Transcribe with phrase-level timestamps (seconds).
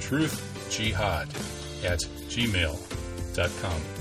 [0.00, 1.28] truthjihad
[1.84, 1.98] at
[2.30, 3.95] gmail.com.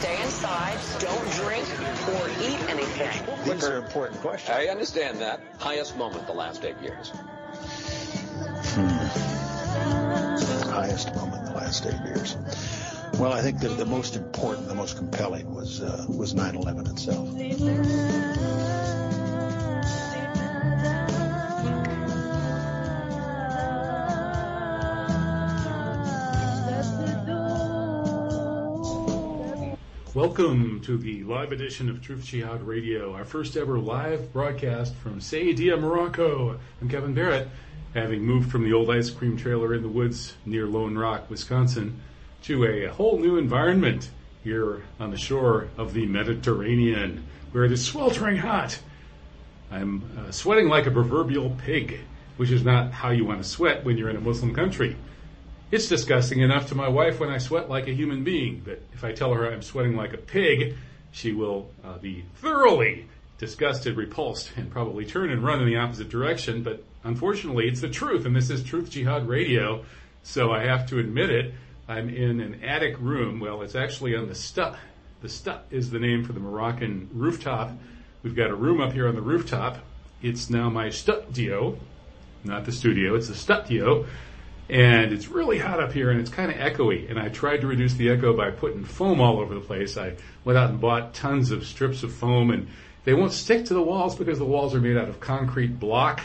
[0.00, 1.68] Stay inside, don't drink
[2.08, 3.44] or eat anything.
[3.44, 4.56] These are important questions.
[4.56, 5.40] I understand that.
[5.58, 7.10] Highest moment the last eight years.
[10.70, 12.38] Highest moment in the last eight years.
[13.18, 17.28] Well, I think that the most important, the most compelling was uh, was 9/11 itself.
[30.20, 35.18] Welcome to the live edition of Truth Jihad Radio, our first ever live broadcast from
[35.18, 36.60] Saidia, Morocco.
[36.78, 37.48] I'm Kevin Barrett,
[37.94, 42.02] having moved from the old ice cream trailer in the woods near Lone Rock, Wisconsin,
[42.42, 44.10] to a whole new environment
[44.44, 48.78] here on the shore of the Mediterranean, where it is sweltering hot.
[49.70, 51.98] I'm uh, sweating like a proverbial pig,
[52.36, 54.96] which is not how you want to sweat when you're in a Muslim country.
[55.70, 59.04] It's disgusting enough to my wife when I sweat like a human being, but if
[59.04, 60.74] I tell her I'm sweating like a pig,
[61.12, 63.06] she will uh, be thoroughly
[63.38, 66.64] disgusted, repulsed, and probably turn and run in the opposite direction.
[66.64, 69.84] But unfortunately, it's the truth, and this is Truth Jihad Radio,
[70.24, 71.54] so I have to admit it.
[71.86, 73.38] I'm in an attic room.
[73.38, 74.76] Well, it's actually on the stut.
[75.22, 77.70] The stut is the name for the Moroccan rooftop.
[78.24, 79.78] We've got a room up here on the rooftop.
[80.20, 81.78] It's now my studio,
[82.42, 84.04] not the studio, it's the studio
[84.70, 87.10] and it's really hot up here and it's kind of echoey.
[87.10, 89.96] And I tried to reduce the echo by putting foam all over the place.
[89.96, 92.68] I went out and bought tons of strips of foam and
[93.02, 96.20] they won't stick to the walls because the walls are made out of concrete block.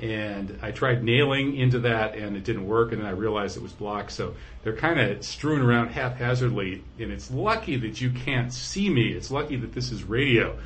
[0.00, 3.62] And I tried nailing into that and it didn't work and then I realized it
[3.62, 4.10] was block.
[4.10, 9.08] So they're kind of strewn around haphazardly and it's lucky that you can't see me.
[9.08, 10.56] It's lucky that this is radio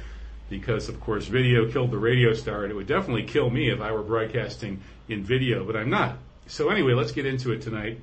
[0.51, 3.81] because of course video killed the radio star and it would definitely kill me if
[3.81, 6.19] I were broadcasting in video, but I'm not.
[6.47, 7.99] So anyway, let's get into it tonight.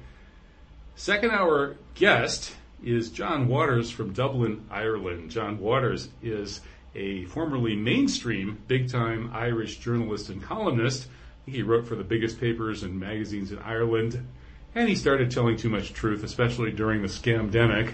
[0.95, 2.53] Second hour guest
[2.83, 5.29] is John Waters from Dublin, Ireland.
[5.29, 6.61] John Waters is
[6.95, 11.07] a formerly mainstream, big time Irish journalist and columnist.
[11.45, 14.25] he wrote for the biggest papers and magazines in Ireland.
[14.73, 17.93] And he started telling too much truth, especially during the scamdemic.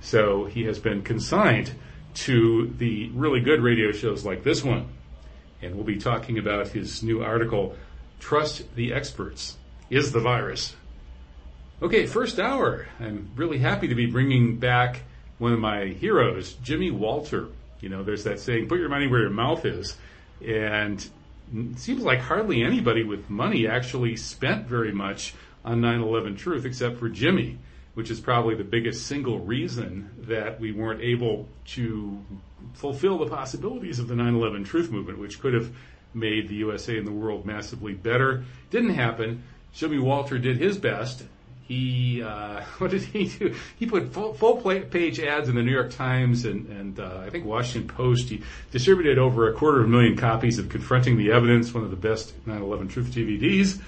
[0.00, 1.72] So he has been consigned
[2.14, 4.88] to the really good radio shows like this one.
[5.62, 7.76] And we'll be talking about his new article,
[8.20, 9.57] Trust the Experts
[9.90, 10.74] is the virus.
[11.80, 12.88] Okay, first hour.
[12.98, 15.02] I'm really happy to be bringing back
[15.38, 17.48] one of my heroes, Jimmy Walter.
[17.80, 19.96] You know, there's that saying, put your money where your mouth is.
[20.44, 20.98] And
[21.54, 25.34] it seems like hardly anybody with money actually spent very much
[25.64, 27.58] on 9-11 truth except for Jimmy,
[27.94, 32.20] which is probably the biggest single reason that we weren't able to
[32.74, 35.72] fulfill the possibilities of the 9-11 truth movement, which could have
[36.14, 38.44] made the USA and the world massively better.
[38.70, 39.42] Didn't happen.
[39.72, 41.24] Jimmy Walter did his best.
[41.62, 43.54] He uh, what did he do?
[43.78, 47.30] He put full, full page ads in the New York Times and, and uh, I
[47.30, 48.28] think Washington Post.
[48.30, 51.90] He distributed over a quarter of a million copies of Confronting the Evidence, one of
[51.90, 53.80] the best 9/11 truth DVDs.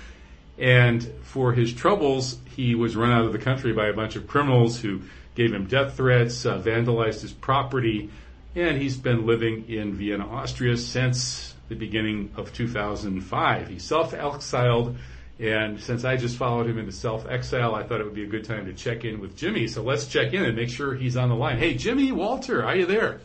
[0.59, 4.27] And for his troubles, he was run out of the country by a bunch of
[4.27, 5.01] criminals who
[5.35, 8.11] gave him death threats, uh, vandalized his property,
[8.55, 13.69] and he's been living in Vienna, Austria since the beginning of 2005.
[13.69, 14.99] He self-exiled
[15.41, 18.29] and since I just followed him into self exile, I thought it would be a
[18.29, 19.67] good time to check in with Jimmy.
[19.69, 21.59] So let's check in and make sure he's on the line.
[21.59, 23.21] Hey, Jimmy Walter, are you there?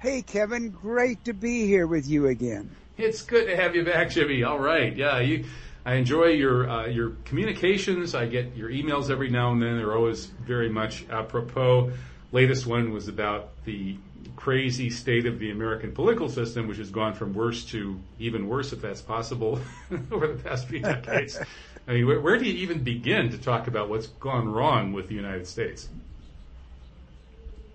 [0.00, 2.74] Hey, Kevin, great to be here with you again.
[2.96, 4.42] It's good to have you back, Jimmy.
[4.42, 5.44] All right, yeah, you.
[5.86, 8.14] I enjoy your uh, your communications.
[8.14, 9.76] I get your emails every now and then.
[9.76, 11.92] They're always very much apropos.
[12.32, 13.96] Latest one was about the
[14.36, 18.72] crazy state of the American political system, which has gone from worse to even worse,
[18.72, 19.60] if that's possible,
[20.10, 21.38] over the past few decades.
[21.88, 25.08] I mean, where, where, do you even begin to talk about what's gone wrong with
[25.08, 25.88] the United States?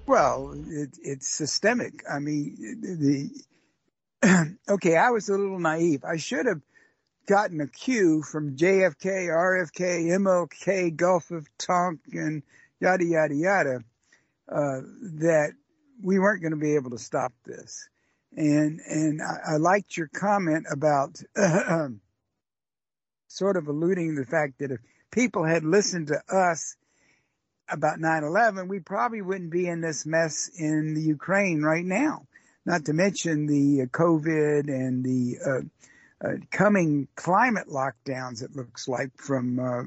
[0.05, 2.03] Well, it, it's systemic.
[2.09, 3.29] I mean, the
[4.69, 6.03] okay, I was a little naive.
[6.03, 6.61] I should have
[7.27, 12.43] gotten a cue from JFK, RFK, MLK, Gulf of Tonkin,
[12.79, 13.79] yada yada yada,
[14.47, 14.81] uh,
[15.19, 15.53] that
[16.01, 17.87] we weren't going to be able to stop this.
[18.35, 21.89] And and I, I liked your comment about uh,
[23.27, 24.79] sort of alluding the fact that if
[25.11, 26.75] people had listened to us
[27.69, 32.27] about 9/11, we probably wouldn't be in this mess in the Ukraine right now.
[32.65, 38.43] Not to mention the uh, COVID and the uh, uh, coming climate lockdowns.
[38.43, 39.83] It looks like from uh,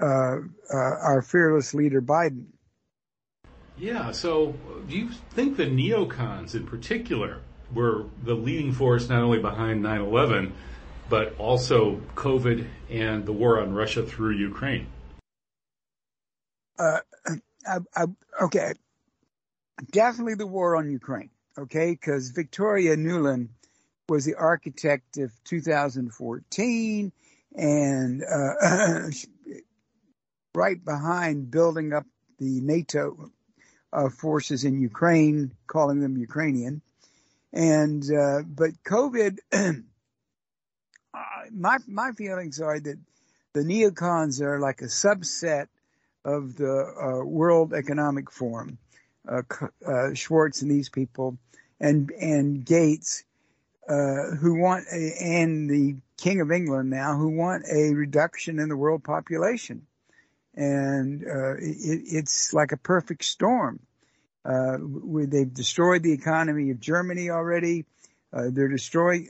[0.00, 0.38] uh,
[0.72, 2.46] uh, our fearless leader Biden.
[3.80, 4.10] Yeah.
[4.12, 4.54] So,
[4.88, 7.40] do you think the neocons in particular
[7.72, 10.52] were the leading force not only behind 9/11,
[11.08, 14.86] but also COVID and the war on Russia through Ukraine?
[16.78, 16.98] Uh,
[17.66, 18.04] I, I,
[18.42, 18.74] okay,
[19.90, 21.30] definitely the war on Ukraine.
[21.58, 23.48] Okay, because Victoria Nuland
[24.08, 27.12] was the architect of 2014,
[27.54, 29.08] and uh,
[30.54, 32.04] right behind building up
[32.38, 33.30] the NATO
[33.92, 36.82] uh, forces in Ukraine, calling them Ukrainian.
[37.52, 39.38] And uh, but COVID,
[41.52, 42.98] my my feelings are that
[43.52, 45.66] the neocons are like a subset
[46.24, 48.78] of the uh, World Economic Forum.
[49.28, 49.42] Uh,
[49.86, 51.36] uh, Schwartz and these people,
[51.78, 53.24] and and Gates,
[53.88, 58.68] uh, who want a, and the King of England now, who want a reduction in
[58.68, 59.86] the world population,
[60.54, 63.80] and uh, it, it's like a perfect storm.
[64.44, 64.78] Uh,
[65.26, 67.84] they've destroyed the economy of Germany already.
[68.32, 69.28] they're destroying.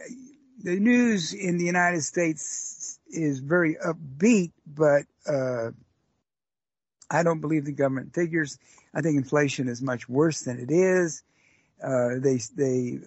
[0.62, 5.04] The news in the United States is very upbeat, but
[7.10, 8.58] I don't believe the government figures.
[8.94, 11.22] I think inflation is much worse than it is.
[11.82, 13.00] Uh, they they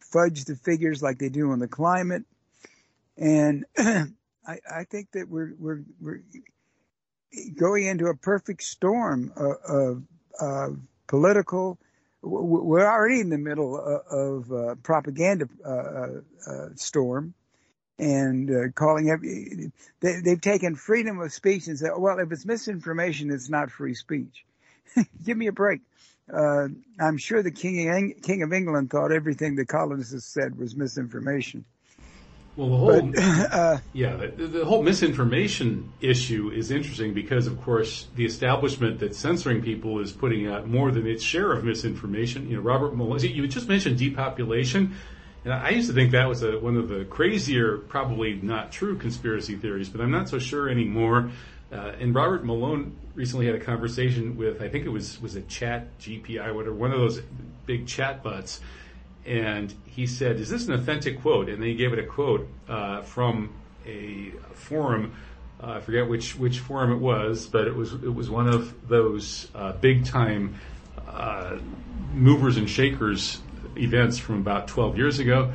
[0.00, 2.24] fudge the figures like they do on the climate,
[3.16, 4.06] and I,
[4.46, 6.22] I think that we're we're we're
[7.58, 10.02] going into a perfect storm of,
[10.40, 11.78] of, political.
[12.22, 17.34] We're already in the middle of, of uh, propaganda uh, uh storm,
[17.98, 22.44] and uh, calling every, they, they've taken freedom of speech and said, well, if it's
[22.44, 24.44] misinformation, it's not free speech.
[25.24, 25.80] Give me a break.
[26.32, 26.68] Uh,
[27.00, 31.64] I'm sure the King of, King of England thought everything the colonists said was misinformation.
[32.58, 33.22] Well, the whole but,
[33.52, 39.16] uh, yeah, the, the, whole misinformation issue is interesting because, of course, the establishment that's
[39.16, 42.50] censoring people is putting out more than its share of misinformation.
[42.50, 43.20] You know, Robert Malone.
[43.20, 44.96] You just mentioned depopulation.
[45.44, 48.98] And I used to think that was a, one of the crazier, probably not true
[48.98, 51.30] conspiracy theories, but I'm not so sure anymore.
[51.70, 55.42] Uh, and Robert Malone recently had a conversation with, I think it was was a
[55.42, 57.22] Chat GPI, whatever, one of those
[57.66, 58.60] big chat bots,
[59.28, 62.48] and he said, "Is this an authentic quote?" And then he gave it a quote
[62.68, 63.52] uh, from
[63.86, 65.14] a forum.
[65.62, 68.88] Uh, I forget which which forum it was, but it was it was one of
[68.88, 70.54] those uh, big time
[71.06, 71.58] uh,
[72.12, 73.40] movers and shakers
[73.76, 75.52] events from about 12 years ago.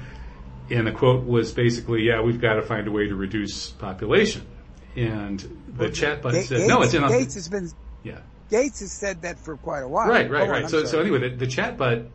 [0.70, 4.46] And the quote was basically, yeah, we've got to find a way to reduce population.
[4.96, 7.70] And the well, chatbot Gates, said, no, it's in Gates has been,
[8.04, 8.20] yeah.
[8.50, 10.08] Gates has said that for quite a while.
[10.08, 10.70] Right, right, right.
[10.70, 12.08] so, so anyway, the, the chatbot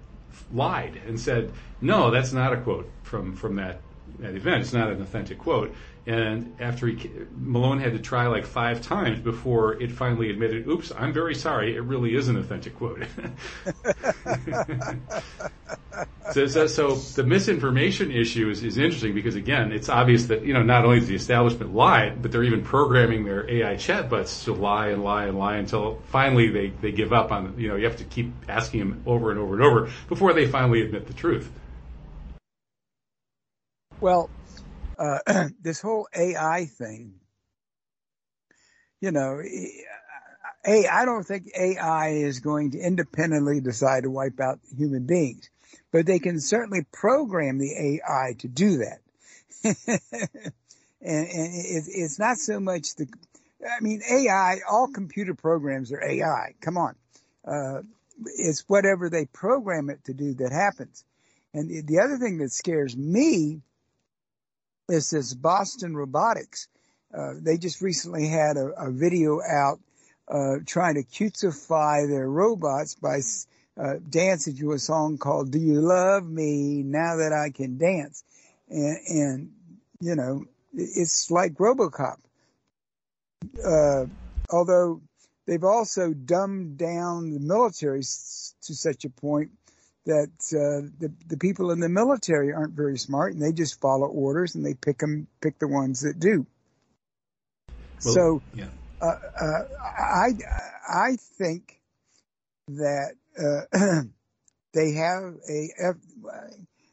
[0.53, 3.81] lied and said, no, that's not a quote from, from that,
[4.19, 4.63] that event.
[4.63, 5.75] It's not an authentic quote.
[6.09, 10.91] And after he, Malone had to try like five times before it finally admitted, oops,
[10.97, 13.05] I'm very sorry, it really is an authentic quote.
[16.33, 20.55] so, so, so, the misinformation issue is, is interesting because again, it's obvious that, you
[20.55, 24.55] know, not only does the establishment lie, but they're even programming their AI chatbots to
[24.55, 27.85] lie and lie and lie until finally they, they give up on, you know, you
[27.85, 31.13] have to keep asking them over and over and over before they finally admit the
[31.13, 31.53] truth.
[34.01, 34.31] Well,
[34.99, 35.19] uh,
[35.63, 37.15] this whole AI thing,
[39.01, 39.41] you know,
[40.67, 45.51] a I don't think AI is going to independently decide to wipe out human beings,
[45.93, 48.99] but they can certainly program the AI to do that.
[49.65, 49.81] and,
[51.01, 53.07] and it, it's not so much the,
[53.65, 56.55] I mean, AI, all computer programs are AI.
[56.61, 56.95] Come on.
[57.47, 57.83] Uh,
[58.37, 61.05] it's whatever they program it to do that happens.
[61.55, 63.63] And the, the other thing that scares me
[64.89, 66.69] is this Boston Robotics.
[67.17, 69.81] Uh, they just recently had a, a video out
[70.29, 73.21] uh, trying to cutesify their robots by
[73.81, 78.25] uh, dancing to a song called "Do You Love Me Now That I Can Dance,"
[78.69, 79.53] and, and
[80.01, 82.19] you know it's like RoboCop.
[83.65, 84.07] Uh,
[84.51, 85.01] although
[85.47, 89.51] they've also dumbed down the military to such a point
[90.09, 94.07] that uh, the the people in the military aren't very smart and they just follow
[94.07, 96.47] orders and they pick them pick the ones that do.
[98.05, 98.69] Well, so, yeah.
[99.03, 99.63] uh, uh,
[99.99, 100.31] I
[100.89, 101.79] I think
[102.69, 104.03] that uh,
[104.73, 105.95] they have a, a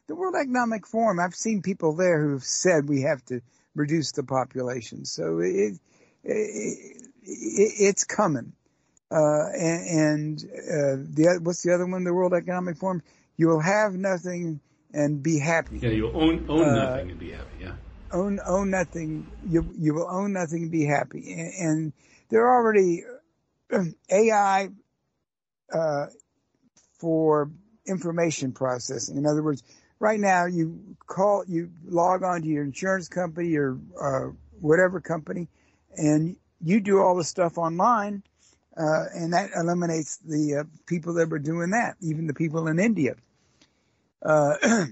[0.08, 1.18] the World Economic Forum.
[1.18, 3.40] I've seen people there who've said we have to
[3.74, 5.06] reduce the population.
[5.06, 5.80] So it, it,
[6.22, 8.52] it it's coming.
[9.10, 12.04] Uh, and, and uh, the what's the other one?
[12.04, 13.02] The World Economic Forum.
[13.36, 14.60] You will have nothing,
[14.92, 15.78] and be happy.
[15.78, 17.56] Yeah, you'll own own uh, nothing and be happy.
[17.60, 17.72] Yeah,
[18.12, 19.30] own own nothing.
[19.46, 21.32] You you will own nothing and be happy.
[21.32, 21.92] And, and
[22.30, 23.04] there are already
[24.10, 24.68] AI
[25.72, 26.06] uh,
[26.98, 27.50] for
[27.86, 29.16] information processing.
[29.16, 29.62] In other words,
[29.98, 35.48] right now you call you log on to your insurance company or uh, whatever company,
[35.96, 38.22] and you do all the stuff online.
[38.76, 42.78] Uh, and that eliminates the uh, people that were doing that, even the people in
[42.78, 43.14] India.
[44.22, 44.86] Uh,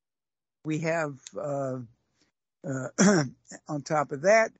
[0.64, 1.78] we have, uh,
[2.68, 2.88] uh,
[3.68, 4.50] on top of that,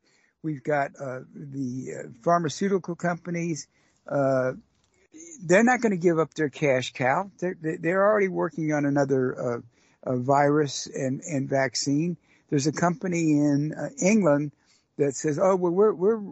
[0.42, 3.66] we've got uh, the pharmaceutical companies.
[4.06, 7.30] they're not going to give up their cash cow.
[7.38, 9.62] They're, they're already working on another
[10.02, 12.16] virus and, and vaccine.
[12.48, 14.52] There's a company in England
[14.98, 16.22] that says, "Oh, well, we're we're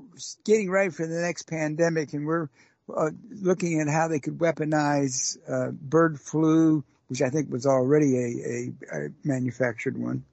[0.44, 2.48] getting ready for the next pandemic, and we're
[2.94, 8.16] uh, looking at how they could weaponize uh, bird flu, which I think was already
[8.16, 10.24] a, a, a manufactured one,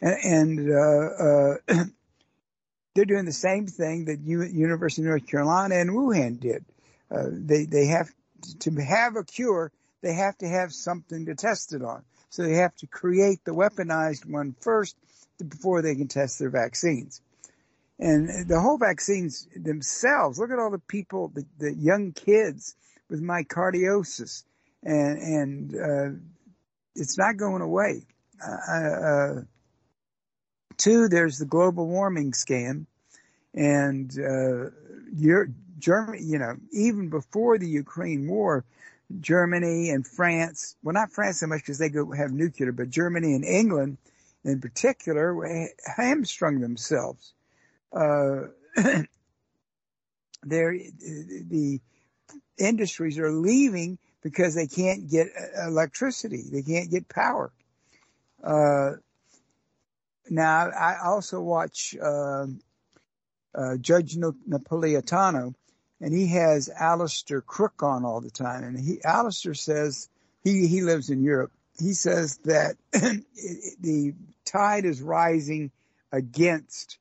[0.00, 1.84] and, and uh, uh
[2.94, 6.64] they're doing the same thing that U- University of North Carolina and Wuhan did.
[7.10, 8.10] Uh, they they have
[8.60, 9.72] to have a cure.
[10.02, 12.02] They have to have something to test it on.
[12.30, 14.96] So they have to create the weaponized one first
[15.48, 17.20] before they can test their vaccines.
[18.00, 22.74] And the whole vaccines themselves, look at all the people, the, the young kids
[23.10, 24.42] with myocarditis
[24.82, 26.18] and, and, uh,
[26.96, 28.06] it's not going away.
[28.42, 29.40] Uh, uh,
[30.78, 32.86] two, there's the global warming scam.
[33.52, 34.70] And, uh,
[35.78, 38.64] Germany, you know, even before the Ukraine war,
[39.20, 43.34] Germany and France, well, not France so much because they go have nuclear, but Germany
[43.34, 43.98] and England
[44.42, 47.34] in particular hamstrung themselves
[47.92, 48.42] uh,
[50.42, 51.80] there the
[52.58, 55.28] industries are leaving because they can't get
[55.66, 56.44] electricity.
[56.50, 57.52] They can't get power.
[58.42, 58.92] Uh,
[60.28, 62.46] now, I also watch uh,
[63.54, 65.54] uh, Judge Napolitano,
[66.00, 68.64] and he has Alastair Crooke on all the time.
[68.64, 70.08] And he, Alastair says
[70.44, 71.52] he he lives in Europe.
[71.78, 75.70] He says that the tide is rising
[76.12, 76.98] against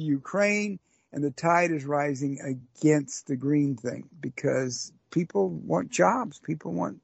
[0.00, 0.78] Ukraine
[1.12, 6.38] and the tide is rising against the green thing because people want jobs.
[6.38, 7.00] People want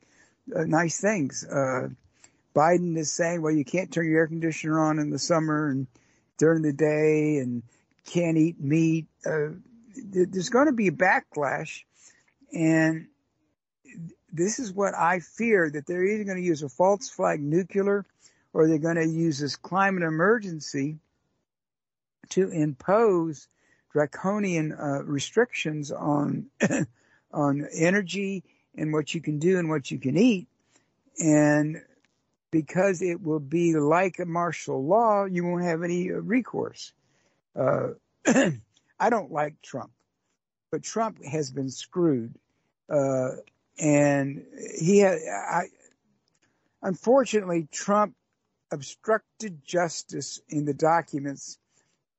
[0.54, 1.44] uh, nice things.
[1.44, 1.88] Uh,
[2.54, 5.86] Biden is saying, well, you can't turn your air conditioner on in the summer and
[6.38, 7.62] during the day and
[8.06, 9.06] can't eat meat.
[9.26, 9.48] Uh,
[9.96, 11.82] there's going to be a backlash.
[12.52, 13.08] And
[14.32, 18.04] this is what I fear that they're either going to use a false flag nuclear
[18.52, 20.98] or they're going to use this climate emergency
[22.30, 23.48] to impose
[23.92, 26.46] draconian uh, restrictions on
[27.32, 28.44] on energy
[28.76, 30.48] and what you can do and what you can eat,
[31.18, 31.80] and
[32.50, 36.92] because it will be like a martial law, you won't have any uh, recourse.
[37.58, 37.90] Uh,
[38.26, 39.90] I don't like Trump,
[40.70, 42.34] but Trump has been screwed,
[42.88, 43.30] uh,
[43.78, 44.44] and
[44.78, 45.18] he had.
[45.28, 45.64] I,
[46.82, 48.14] unfortunately, Trump
[48.70, 51.58] obstructed justice in the documents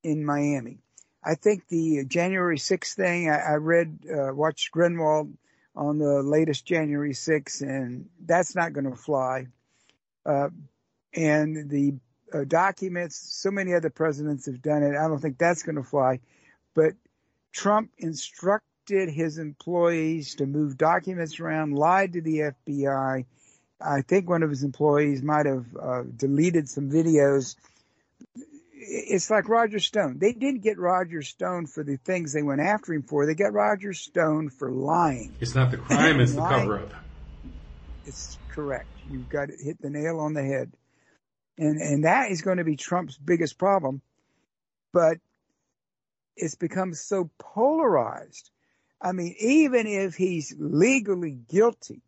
[0.05, 0.77] in Miami.
[1.23, 5.33] I think the January 6th thing, I, I read, uh, watched Greenwald
[5.75, 9.47] on the latest January 6th, and that's not going to fly.
[10.23, 10.49] Uh,
[11.15, 11.95] and the
[12.31, 14.95] uh, documents, so many other presidents have done it.
[14.95, 16.19] I don't think that's going to fly.
[16.75, 16.93] But
[17.51, 23.25] Trump instructed his employees to move documents around, lied to the FBI.
[23.81, 27.55] I think one of his employees might have uh, deleted some videos
[28.87, 30.17] it's like Roger Stone.
[30.19, 33.25] They didn't get Roger Stone for the things they went after him for.
[33.25, 35.35] They got Roger Stone for lying.
[35.39, 36.93] It's not the crime, it's the cover up.
[38.05, 38.89] It's correct.
[39.07, 40.71] You've got to hit the nail on the head.
[41.57, 44.01] And and that is going to be Trump's biggest problem.
[44.93, 45.17] But
[46.35, 48.51] it's become so polarized.
[49.01, 52.01] I mean, even if he's legally guilty,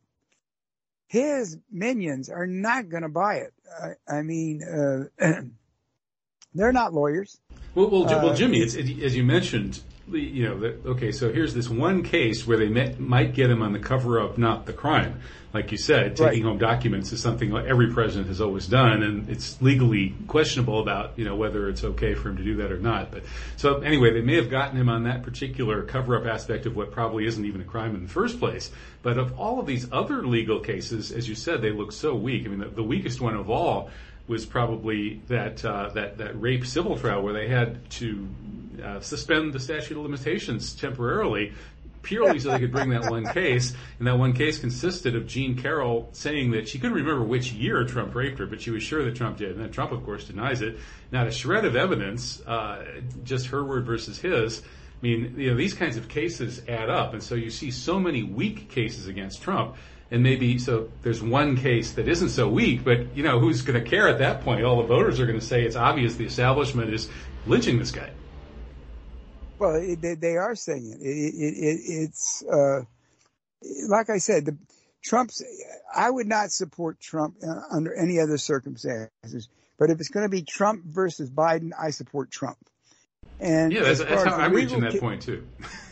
[1.08, 3.54] his minions are not going to buy it.
[3.82, 5.06] I, I mean, uh,
[6.54, 7.40] They're not lawyers.
[7.76, 9.80] Well, well, uh, well Jimmy, it's, it, as you mentioned,
[10.12, 13.74] you know, that, okay, so here's this one case where they might get him on
[13.74, 15.20] the cover up, not the crime.
[15.54, 16.50] Like you said, taking right.
[16.50, 21.26] home documents is something every president has always done, and it's legally questionable about, you
[21.26, 23.12] know, whether it's okay for him to do that or not.
[23.12, 23.24] But
[23.56, 26.92] so anyway, they may have gotten him on that particular cover up aspect of what
[26.92, 28.72] probably isn't even a crime in the first place.
[29.02, 32.46] But of all of these other legal cases, as you said, they look so weak.
[32.46, 33.90] I mean, the, the weakest one of all
[34.28, 38.28] was probably that uh, that that rape civil trial where they had to
[38.84, 41.54] uh, suspend the statute of limitations temporarily
[42.08, 43.74] purely so they could bring that one case.
[44.00, 47.84] And that one case consisted of Jean Carroll saying that she couldn't remember which year
[47.84, 49.52] Trump raped her, but she was sure that Trump did.
[49.52, 50.80] And then Trump, of course, denies it.
[51.12, 52.86] Not a shred of evidence, uh,
[53.24, 54.62] just her word versus his.
[54.62, 57.14] I mean, you know, these kinds of cases add up.
[57.14, 59.76] And so you see so many weak cases against Trump.
[60.10, 63.82] And maybe so there's one case that isn't so weak, but you know, who's going
[63.82, 64.64] to care at that point?
[64.64, 67.10] All the voters are going to say it's obvious the establishment is
[67.46, 68.10] lynching this guy.
[69.60, 71.02] Well, it, they, they are saying it.
[71.02, 72.84] it, it it's uh,
[73.90, 74.58] like I said, the
[75.04, 75.44] Trump's.
[75.94, 79.50] I would not support Trump uh, under any other circumstances.
[79.78, 82.58] But if it's going to be Trump versus Biden, I support Trump.
[83.40, 85.48] And yeah, that's, that's how I'm reaching that ca- point too.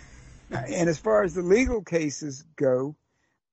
[0.52, 2.96] and as far as the legal cases go,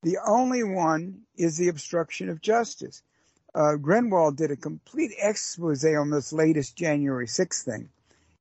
[0.02, 3.02] the only one is the obstruction of justice.
[3.54, 7.88] Uh, Greenwald did a complete expose on this latest January 6th thing.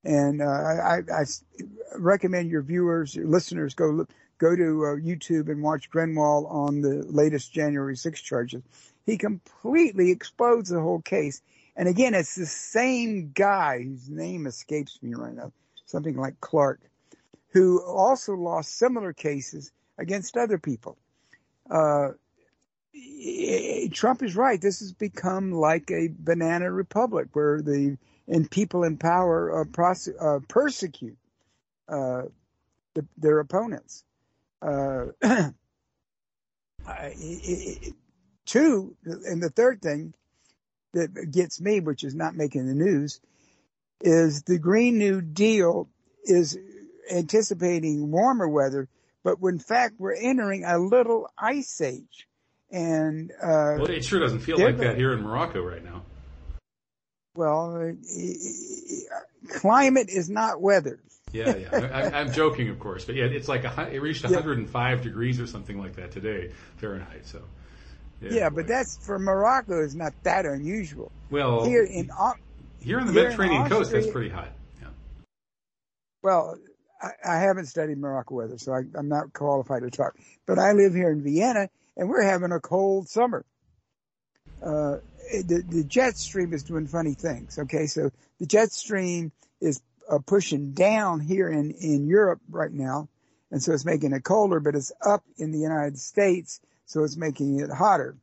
[0.03, 1.23] And uh, I, I,
[1.95, 6.81] recommend your viewers, your listeners, go look, go to uh, YouTube and watch Greenwald on
[6.81, 8.63] the latest January 6 charges.
[9.05, 11.43] He completely exposed the whole case.
[11.75, 15.51] And again, it's the same guy whose name escapes me right now,
[15.85, 16.79] something like Clark,
[17.49, 20.97] who also lost similar cases against other people.
[21.71, 22.09] Uh,
[23.91, 24.59] Trump is right.
[24.61, 27.97] This has become like a banana republic where the
[28.27, 31.17] and people in power uh, prose- uh, persecute
[31.89, 32.23] uh,
[32.93, 34.03] the, their opponents.
[34.61, 35.07] Uh,
[38.45, 40.13] two, and the third thing
[40.93, 43.19] that gets me, which is not making the news,
[44.01, 45.87] is the Green New Deal
[46.23, 46.57] is
[47.11, 48.87] anticipating warmer weather,
[49.23, 52.27] but in fact we're entering a little ice age.
[52.71, 56.03] And uh, well, it sure doesn't feel like that here in Morocco right now.
[57.35, 57.93] Well,
[59.49, 60.99] climate is not weather.
[61.33, 61.69] yeah, yeah.
[61.71, 65.03] I, am joking, of course, but yeah, it's like a, it reached 105 yeah.
[65.03, 67.25] degrees or something like that today, Fahrenheit.
[67.25, 67.41] So.
[68.21, 71.11] Yeah, yeah but that's for Morocco is not that unusual.
[71.29, 72.11] Well, here in
[72.79, 74.49] here in the here Mediterranean in coast, that's pretty hot.
[74.81, 74.89] Yeah.
[76.21, 76.57] Well,
[77.25, 80.15] I, haven't studied Morocco weather, so I, I'm not qualified to talk.
[80.45, 83.45] But I live here in Vienna, and we're having a cold summer.
[84.61, 84.97] Uh,
[85.31, 87.57] the, the jet stream is doing funny things.
[87.57, 93.07] Okay, so the jet stream is uh, pushing down here in in Europe right now,
[93.49, 94.59] and so it's making it colder.
[94.59, 98.17] But it's up in the United States, so it's making it hotter.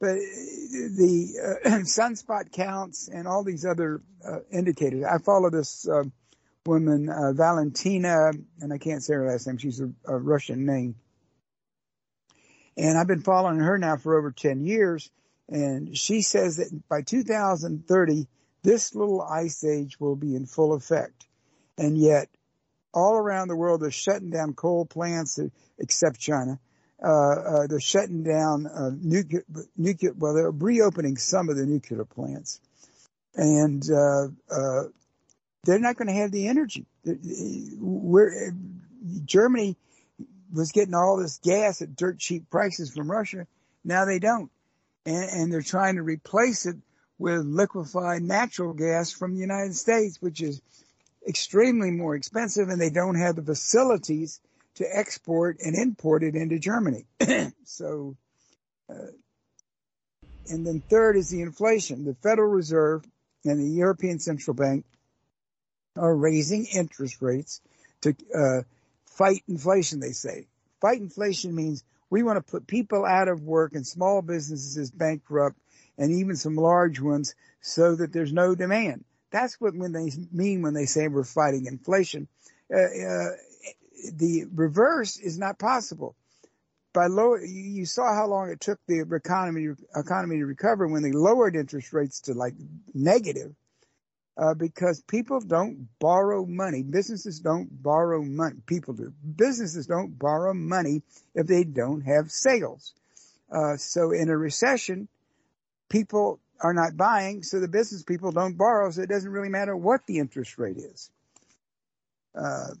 [0.00, 5.04] But the uh, sunspot counts and all these other uh, indicators.
[5.04, 6.04] I follow this uh,
[6.66, 9.58] woman, uh, Valentina, and I can't say her last name.
[9.58, 10.96] She's a, a Russian name.
[12.76, 15.10] And I've been following her now for over 10 years
[15.50, 18.28] and she says that by 2030,
[18.62, 21.26] this little ice age will be in full effect.
[21.76, 22.28] And yet,
[22.94, 25.40] all around the world, they're shutting down coal plants,
[25.78, 26.60] except China.
[27.02, 29.44] Uh, uh, they're shutting down uh, nuclear,
[29.76, 32.60] nuclear, well, they're reopening some of the nuclear plants.
[33.34, 34.82] And uh, uh,
[35.64, 36.86] they're not going to have the energy.
[37.04, 38.52] We're,
[39.24, 39.76] Germany
[40.52, 43.46] was getting all this gas at dirt cheap prices from Russia.
[43.84, 44.50] Now they don't
[45.06, 46.76] and, and they're trying to replace it
[47.18, 50.60] with liquefied natural gas from the United States, which is
[51.28, 54.40] extremely more expensive, and they don't have the facilities
[54.76, 57.04] to export and import it into Germany.
[57.64, 58.16] so,
[58.88, 59.12] uh,
[60.48, 62.04] and then third is the inflation.
[62.04, 63.04] The Federal Reserve
[63.44, 64.86] and the European Central Bank
[65.96, 67.60] are raising interest rates
[68.02, 68.62] to uh,
[69.06, 70.00] fight inflation.
[70.00, 70.46] They say
[70.80, 75.58] fight inflation means we want to put people out of work and small businesses bankrupt
[75.98, 79.04] and even some large ones so that there's no demand.
[79.30, 82.26] That's what when they mean when they say we're fighting inflation.
[82.72, 83.30] Uh, uh,
[84.12, 86.16] the reverse is not possible.
[86.92, 91.12] By low, you saw how long it took the economy economy to recover when they
[91.12, 92.54] lowered interest rates to like
[92.92, 93.54] negative
[94.36, 96.82] uh, because people don't borrow money.
[96.82, 98.56] Businesses don't borrow money.
[98.66, 99.12] People do.
[99.36, 101.02] Businesses don't borrow money
[101.34, 102.94] if they don't have sales.
[103.50, 105.08] Uh, so in a recession,
[105.88, 109.76] people are not buying, so the business people don't borrow, so it doesn't really matter
[109.76, 111.10] what the interest rate is.
[112.34, 112.74] Uh,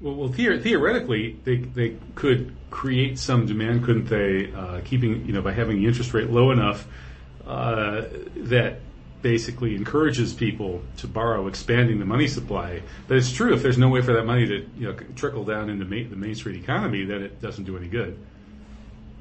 [0.00, 4.52] well, well theoretically, they they could create some demand, couldn't they?
[4.52, 6.86] Uh, keeping you know by having the interest rate low enough
[7.46, 8.02] uh,
[8.36, 8.80] that
[9.22, 12.82] basically encourages people to borrow, expanding the money supply.
[13.08, 15.70] But it's true if there's no way for that money to you know trickle down
[15.70, 18.18] into main, the Main Street economy, then it doesn't do any good.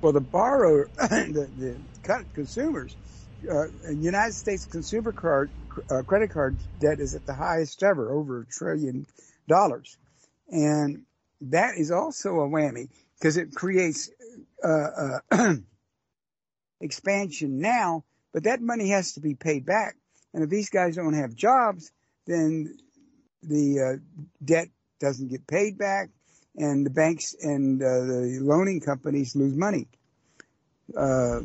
[0.01, 1.49] Well, the borrower, the,
[2.03, 2.95] the consumers,
[3.49, 5.51] uh, United States consumer card
[5.89, 9.05] uh, credit card debt is at the highest ever, over a trillion
[9.47, 9.97] dollars,
[10.49, 11.03] and
[11.41, 14.09] that is also a whammy because it creates
[14.63, 15.55] uh, uh,
[16.81, 19.95] expansion now, but that money has to be paid back.
[20.33, 21.91] And if these guys don't have jobs,
[22.25, 22.77] then
[23.43, 24.67] the uh, debt
[24.99, 26.09] doesn't get paid back,
[26.55, 29.87] and the banks and uh, the loaning companies lose money.
[30.95, 31.41] Uh,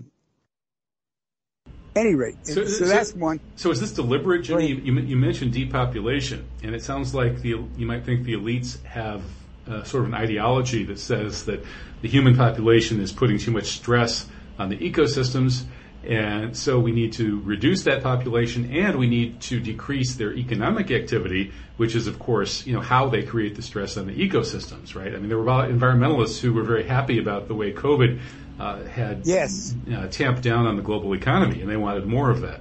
[1.94, 3.40] any rate, so, so, so, that's one.
[3.56, 4.66] So is this deliberate, Jimmy?
[4.66, 9.22] You, you, mentioned depopulation, and it sounds like the you might think the elites have
[9.66, 11.64] uh, sort of an ideology that says that
[12.02, 14.26] the human population is putting too much stress
[14.58, 15.64] on the ecosystems,
[16.06, 20.90] and so we need to reduce that population and we need to decrease their economic
[20.90, 24.94] activity, which is, of course, you know, how they create the stress on the ecosystems,
[24.94, 25.14] right?
[25.14, 28.20] I mean, there were environmentalists who were very happy about the way COVID
[28.58, 29.74] uh, had yes.
[29.92, 32.60] uh, tamped down on the global economy and they wanted more of that.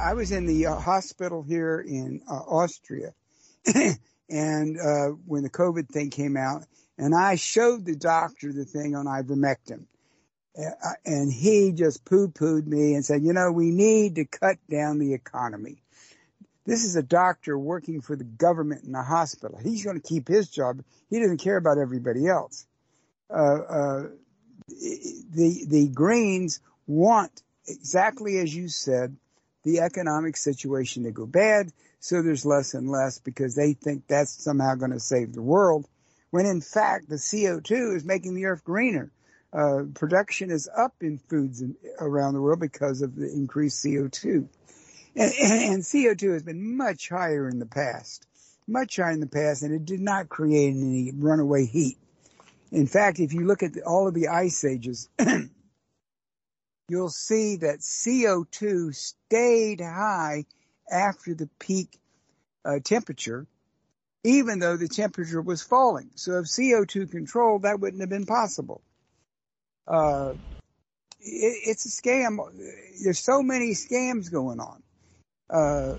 [0.00, 3.12] I was in the uh, hospital here in uh, Austria
[4.30, 6.64] and uh, when the COVID thing came out
[6.96, 9.86] and I showed the doctor the thing on ivermectin
[11.04, 15.14] and he just poo-pooed me and said, you know, we need to cut down the
[15.14, 15.82] economy.
[16.66, 19.58] This is a doctor working for the government in a hospital.
[19.58, 20.82] He's going to keep his job.
[21.08, 22.66] He doesn't care about everybody else.
[23.28, 24.02] Uh, uh,
[24.68, 29.16] the the Greens want exactly as you said
[29.64, 34.42] the economic situation to go bad, so there's less and less because they think that's
[34.42, 35.86] somehow going to save the world.
[36.30, 39.10] When in fact the CO2 is making the earth greener
[39.52, 44.46] uh, production is up in foods in, around the world because of the increased CO2.
[45.16, 48.26] And, and, CO2 has been much higher in the past,
[48.68, 51.98] much higher in the past, and it did not create any runaway heat.
[52.70, 55.08] In fact, if you look at the, all of the ice ages,
[56.88, 60.44] you'll see that CO2 stayed high
[60.88, 61.98] after the peak
[62.64, 63.48] uh, temperature,
[64.22, 66.10] even though the temperature was falling.
[66.14, 68.82] So if CO2 controlled, that wouldn't have been possible
[69.90, 70.34] uh,
[71.20, 72.38] it, it's a scam.
[73.02, 74.82] There's so many scams going on.
[75.48, 75.96] Uh,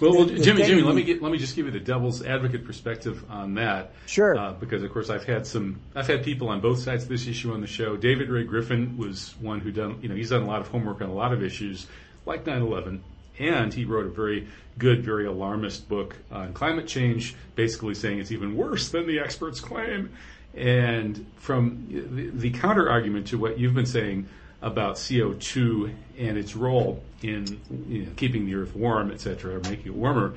[0.00, 2.24] well, well the, Jimmy, Jimmy, let me get, let me just give you the devil's
[2.24, 3.92] advocate perspective on that.
[4.06, 4.36] Sure.
[4.36, 7.26] Uh, because of course I've had some, I've had people on both sides of this
[7.26, 7.96] issue on the show.
[7.96, 11.00] David Ray Griffin was one who done, you know, he's done a lot of homework
[11.00, 11.86] on a lot of issues
[12.26, 13.00] like 9/11,
[13.38, 18.32] and he wrote a very good, very alarmist book on climate change, basically saying it's
[18.32, 20.10] even worse than the experts claim.
[20.56, 24.28] And from the, the counter argument to what you've been saying
[24.62, 29.60] about CO2 and its role in you know, keeping the earth warm, et cetera, or
[29.60, 30.34] making it warmer,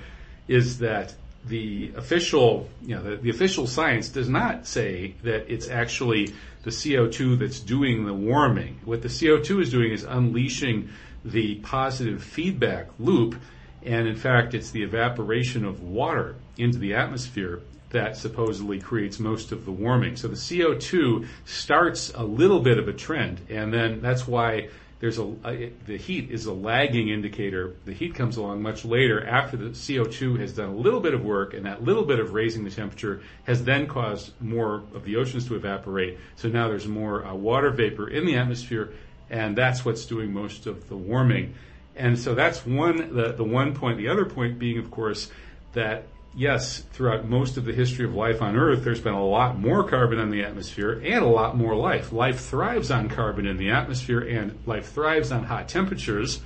[0.48, 1.14] is that
[1.46, 6.72] the official, you know, the, the, official science does not say that it's actually the
[6.72, 8.80] CO2 that's doing the warming.
[8.84, 10.90] What the CO2 is doing is unleashing
[11.24, 13.36] the positive feedback loop,
[13.84, 19.52] and in fact, it's the evaporation of water into the atmosphere that supposedly creates most
[19.52, 20.16] of the warming.
[20.16, 24.70] So the CO2 starts a little bit of a trend, and then that's why
[25.00, 27.76] there's a, a, the heat is a lagging indicator.
[27.86, 31.24] The heat comes along much later after the CO2 has done a little bit of
[31.24, 35.18] work, and that little bit of raising the temperature has then caused more of the
[35.18, 36.18] oceans to evaporate.
[36.36, 38.94] So now there's more uh, water vapor in the atmosphere,
[39.30, 41.54] and that's what's doing most of the warming.
[41.96, 43.98] And so that's one the, the one point.
[43.98, 45.30] The other point being, of course,
[45.74, 49.60] that yes, throughout most of the history of life on Earth, there's been a lot
[49.60, 52.14] more carbon in the atmosphere and a lot more life.
[52.14, 56.40] Life thrives on carbon in the atmosphere and life thrives on hot temperatures.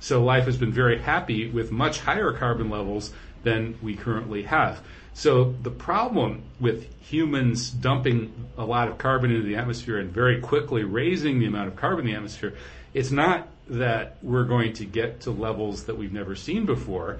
[0.00, 3.12] So life has been very happy with much higher carbon levels
[3.44, 4.80] than we currently have.
[5.14, 10.40] So the problem with humans dumping a lot of carbon into the atmosphere and very
[10.40, 12.54] quickly raising the amount of carbon in the atmosphere,
[12.92, 17.18] it's not that we're going to get to levels that we've never seen before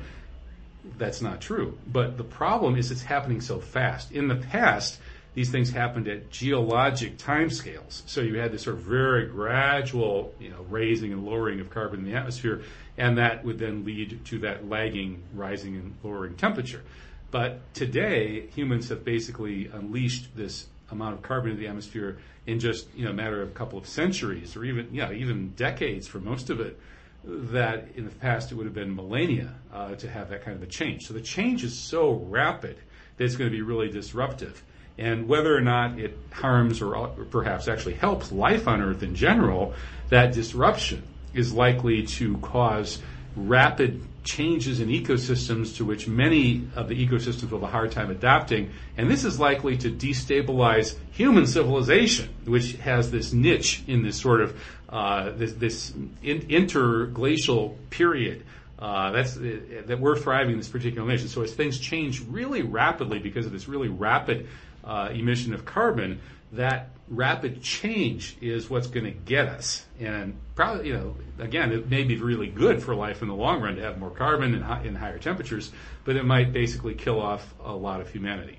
[0.99, 1.79] that's not true.
[1.87, 4.13] But the problem is it's happening so fast.
[4.13, 4.99] In the past,
[5.35, 8.03] these things happened at geologic timescales.
[8.07, 12.01] So you had this sort of very gradual, you know, raising and lowering of carbon
[12.01, 12.63] in the atmosphere,
[12.97, 16.83] and that would then lead to that lagging rising and lowering temperature.
[17.31, 22.87] But today, humans have basically unleashed this amount of carbon in the atmosphere in just
[22.95, 26.19] you know a matter of a couple of centuries, or even yeah, even decades for
[26.19, 26.79] most of it
[27.27, 30.63] that in the past it would have been millennia uh, to have that kind of
[30.63, 31.07] a change.
[31.07, 32.77] So the change is so rapid
[33.17, 34.63] that it's going to be really disruptive.
[34.99, 39.75] And whether or not it harms or perhaps actually helps life on Earth in general,
[40.09, 41.03] that disruption
[41.35, 43.01] is likely to cause
[43.37, 48.11] rapid changes in ecosystems to which many of the ecosystems will have a hard time
[48.11, 48.71] adapting.
[48.97, 54.41] And this is likely to destabilize human civilization, which has this niche in this sort
[54.41, 58.45] of uh, this, this in, interglacial period
[58.79, 61.29] Uh, that's uh, that we're thriving in this particular nation.
[61.29, 64.49] So as things change really rapidly because of this really rapid
[64.85, 66.21] uh, emission of carbon,
[66.53, 69.85] that rapid change is what's going to get us.
[70.01, 73.61] And probably, you know, again, it may be really good for life in the long
[73.63, 75.71] run to have more carbon and, high, and higher temperatures,
[76.05, 78.59] but it might basically kill off a lot of humanity.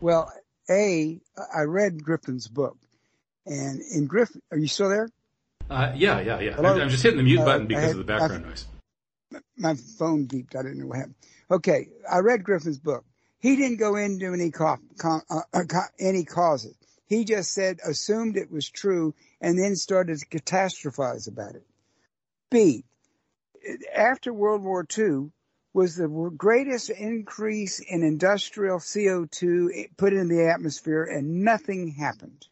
[0.00, 0.32] Well,
[0.70, 1.20] a
[1.54, 2.76] I read Griffin's book,
[3.44, 5.10] and in Griffin, are you still there?
[5.68, 6.56] Uh, yeah, yeah, yeah.
[6.58, 8.66] I'm, I'm, just hitting the mute button uh, because had, of the background I, noise.
[9.56, 10.56] My phone beeped.
[10.56, 11.16] I didn't know what happened.
[11.50, 13.04] Okay, I read Griffin's book.
[13.40, 16.76] He didn't go into any co- co- uh, uh any causes.
[17.06, 21.66] He just said assumed it was true and then started to catastrophize about it.
[22.50, 22.84] B.
[23.94, 25.32] After World War II
[25.72, 32.46] was the greatest increase in industrial CO2 put in the atmosphere and nothing happened.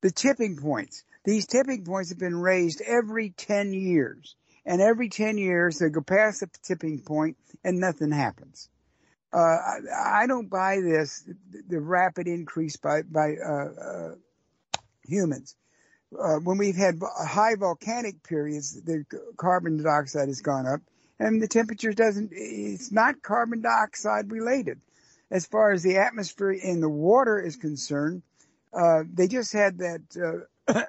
[0.00, 1.04] The tipping points.
[1.24, 4.34] These tipping points have been raised every 10 years.
[4.64, 8.68] And every 10 years they go past the tipping point and nothing happens.
[9.32, 11.28] Uh, I, I, don't buy this,
[11.68, 14.14] the rapid increase by, by, uh, uh,
[15.04, 15.54] humans.
[16.18, 19.04] Uh, when we've had high volcanic periods, the
[19.36, 20.80] carbon dioxide has gone up
[21.20, 24.80] and the temperature doesn't, it's not carbon dioxide related.
[25.30, 28.22] As far as the atmosphere and the water is concerned,
[28.72, 30.82] uh, they just had that, uh,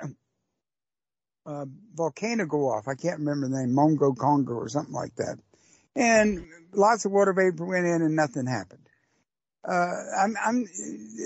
[1.45, 2.87] uh, volcano go off.
[2.87, 5.39] I can't remember the name, Mongo Congo or something like that.
[5.95, 8.87] And lots of water vapor went in and nothing happened.
[9.67, 10.65] Uh, I'm, I'm,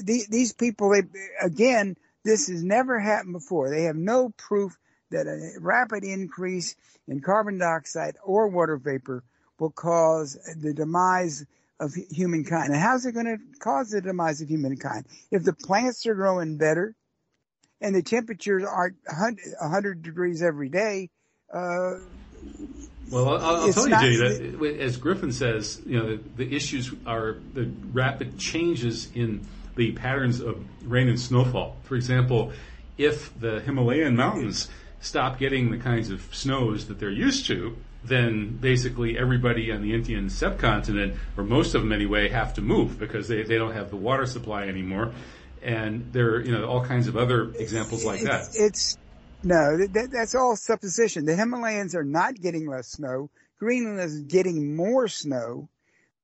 [0.04, 1.04] these people, they,
[1.41, 1.95] again,
[2.26, 3.69] this has never happened before.
[3.69, 4.78] They have no proof
[5.12, 6.76] that a rapid increase
[7.08, 9.23] in carbon dioxide or water vapor
[9.60, 11.45] will cause the demise
[11.80, 12.71] of humankind.
[12.73, 15.06] And how's it going to cause the demise of humankind?
[15.32, 16.95] If the plants are growing better
[17.82, 21.10] and the temperatures are 100 degrees every day,
[21.54, 21.95] uh,
[23.13, 26.91] well, I'll, I'll tell you, Jay, that as Griffin says, you know, the, the, issues
[27.06, 29.45] are the rapid changes in
[29.76, 31.78] the patterns of rain and snowfall.
[31.84, 32.52] For example,
[32.97, 38.58] if the Himalayan mountains stop getting the kinds of snows that they're used to, then
[38.58, 43.28] basically everybody on the Indian subcontinent, or most of them anyway, have to move because
[43.28, 45.13] they, they don't have the water supply anymore.
[45.62, 48.49] And there are, you know, all kinds of other examples like that.
[48.54, 48.97] It's,
[49.44, 51.26] no, that, that's all supposition.
[51.26, 53.30] The Himalayas are not getting less snow.
[53.60, 55.70] Greenland is getting more snow.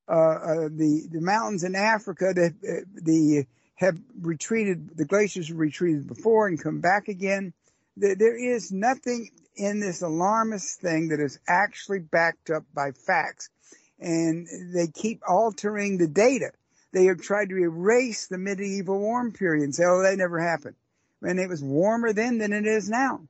[0.07, 4.97] Uh, uh, the the mountains in Africa, the uh, the have retreated.
[4.97, 7.53] The glaciers have retreated before and come back again.
[7.95, 13.49] The, there is nothing in this alarmist thing that is actually backed up by facts,
[13.99, 16.51] and they keep altering the data.
[16.91, 20.75] They have tried to erase the medieval warm period and say, "Oh, that never happened."
[21.21, 23.21] And it was warmer then than it is now.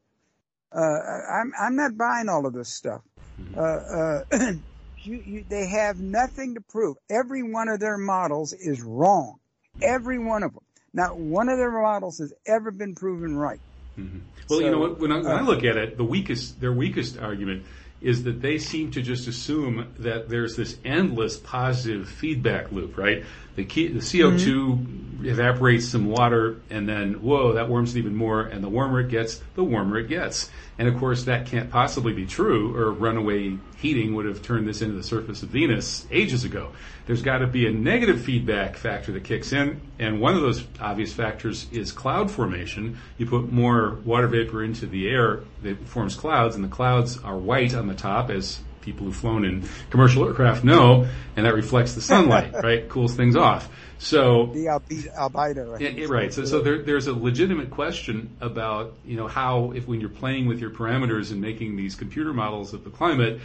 [0.71, 3.01] Uh, I'm I'm not buying all of this stuff.
[3.41, 3.59] Mm-hmm.
[3.59, 4.53] Uh, uh,
[5.03, 6.97] you, you, they have nothing to prove.
[7.09, 9.39] Every one of their models is wrong.
[9.81, 10.63] Every one of them.
[10.93, 13.59] Not one of their models has ever been proven right.
[13.97, 14.19] Mm-hmm.
[14.49, 16.73] Well, so, you know, when I, when I uh, look at it, the weakest, their
[16.73, 17.65] weakest argument
[18.01, 23.25] is that they seem to just assume that there's this endless positive feedback loop, right?
[23.59, 25.25] The, key, the CO2 mm-hmm.
[25.25, 28.43] evaporates some water and then, whoa, that warms it even more.
[28.43, 30.49] And the warmer it gets, the warmer it gets.
[30.77, 34.81] And of course, that can't possibly be true or runaway heating would have turned this
[34.81, 36.71] into the surface of Venus ages ago.
[37.05, 39.81] There's got to be a negative feedback factor that kicks in.
[39.99, 42.97] And one of those obvious factors is cloud formation.
[43.17, 47.37] You put more water vapor into the air that forms clouds and the clouds are
[47.37, 51.93] white on the top as people who've flown in commercial aircraft know, and that reflects
[51.93, 52.87] the sunlight, right?
[52.89, 53.69] Cools things off.
[53.99, 56.33] So the albedo, yeah, right.
[56.33, 60.47] So, so there, there's a legitimate question about you know how if when you're playing
[60.47, 63.41] with your parameters and making these computer models of the climate,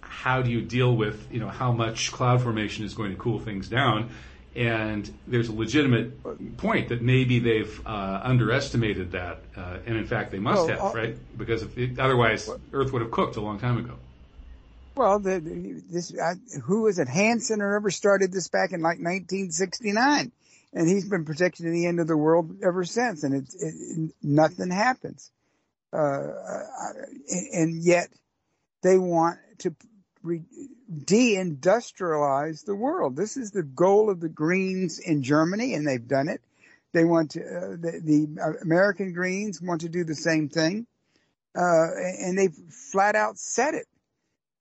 [0.00, 3.40] how do you deal with you know how much cloud formation is going to cool
[3.40, 4.10] things down?
[4.54, 10.30] And there's a legitimate point that maybe they've uh, underestimated that, uh, and in fact
[10.30, 11.36] they must well, have, uh, right?
[11.36, 13.98] Because it, otherwise, Earth would have cooked a long time ago.
[14.96, 15.40] Well, the,
[15.90, 17.06] this uh, who was it?
[17.06, 20.32] Hansen or ever started this back in like 1969,
[20.72, 24.70] and he's been predicting the end of the world ever since, and it's it, nothing
[24.70, 25.30] happens.
[25.92, 26.28] Uh,
[27.52, 28.08] and yet
[28.82, 29.74] they want to
[30.22, 30.42] re-
[30.90, 33.16] deindustrialize the world.
[33.16, 36.40] This is the goal of the Greens in Germany, and they've done it.
[36.94, 40.86] They want to, uh, the, the, American Greens want to do the same thing,
[41.54, 43.86] uh, and they flat out said it.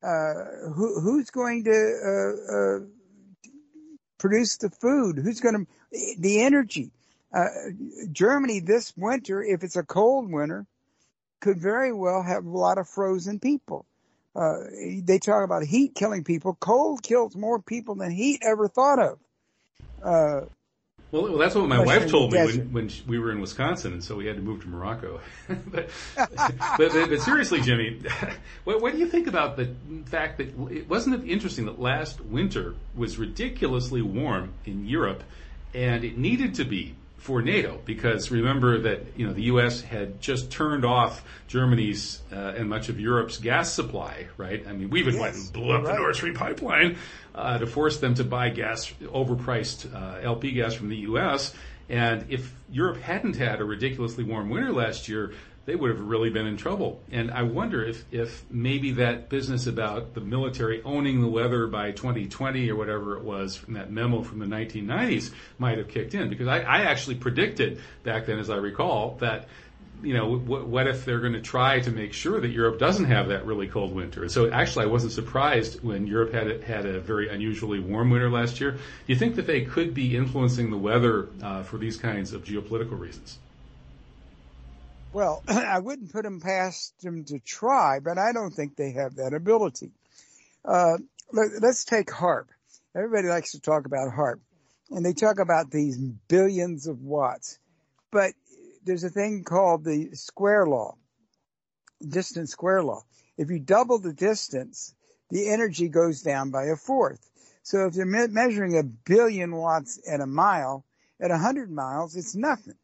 [0.03, 2.79] Uh, who, who's going to uh, uh,
[4.17, 5.17] produce the food?
[5.17, 6.91] Who's going to the energy?
[7.34, 7.47] Uh,
[8.12, 10.65] Germany this winter, if it's a cold winter,
[11.41, 13.86] could very well have a lot of frozen people.
[14.36, 14.63] Uh,
[15.01, 16.55] they talk about heat killing people.
[16.60, 19.19] Cold kills more people than heat ever thought of.
[20.03, 20.41] Uh,
[21.15, 24.04] well, well, that's what my wife told me when, when we were in Wisconsin, and
[24.04, 25.21] so we had to move to Morocco.
[25.47, 28.01] but, but, but, seriously, Jimmy,
[28.65, 29.73] what, what, do you think about the
[30.08, 35.23] fact that it wasn't it interesting that last winter was ridiculously warm in Europe,
[35.73, 39.81] and it needed to be for NATO because remember that you know the U.S.
[39.81, 44.63] had just turned off Germany's uh, and much of Europe's gas supply, right?
[44.67, 45.93] I mean, we even yes, went and blew up right.
[45.93, 46.97] the Nord Stream pipeline
[47.33, 51.51] uh, to force them to buy gas, overpriced uh, LP gas from the U.S.
[51.89, 55.33] And if Europe hadn't had a ridiculously warm winter last year,
[55.65, 57.01] they would have really been in trouble.
[57.12, 61.91] And I wonder if, if maybe that business about the military owning the weather by
[61.91, 66.30] 2020 or whatever it was from that memo from the 1990s might have kicked in.
[66.30, 69.47] Because I, I actually predicted back then, as I recall, that
[70.04, 73.06] you know, what, what if they're going to try to make sure that Europe doesn't
[73.06, 74.30] have that really cold winter?
[74.30, 78.30] So actually, I wasn't surprised when Europe had a, had a very unusually warm winter
[78.30, 78.71] last year.
[78.71, 82.43] Do you think that they could be influencing the weather uh, for these kinds of
[82.43, 83.39] geopolitical reasons?
[85.15, 89.15] Well, I wouldn't put them past them to try, but I don't think they have
[89.15, 89.91] that ability.
[90.65, 90.97] Uh,
[91.32, 92.47] let, us take HAARP.
[92.93, 94.41] Everybody likes to talk about HAARP,
[94.91, 97.60] and they talk about these billions of watts.
[98.12, 98.34] But
[98.84, 100.97] there's a thing called the square law,
[102.06, 103.04] distance square law.
[103.38, 104.93] If you double the distance,
[105.30, 107.25] the energy goes down by a fourth.
[107.63, 110.84] So if you're me- measuring a billion watts at a mile,
[111.21, 112.75] at 100 miles, it's nothing.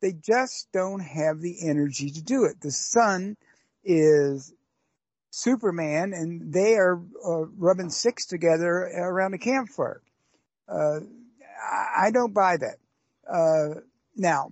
[0.00, 2.60] They just don't have the energy to do it.
[2.60, 3.36] The sun
[3.84, 4.52] is
[5.30, 10.02] Superman and they are uh, rubbing six together around a campfire.
[10.68, 11.00] Uh,
[11.96, 12.76] I don't buy that.
[13.30, 13.80] Uh,
[14.16, 14.50] now,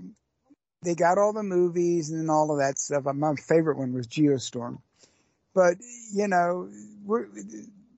[0.82, 3.04] they got all the movies and all of that stuff.
[3.04, 4.78] My favorite one was Geostorm.
[5.54, 5.76] But,
[6.12, 6.68] you know,
[7.04, 7.28] we're,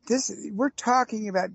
[0.06, 1.50] this, we're talking about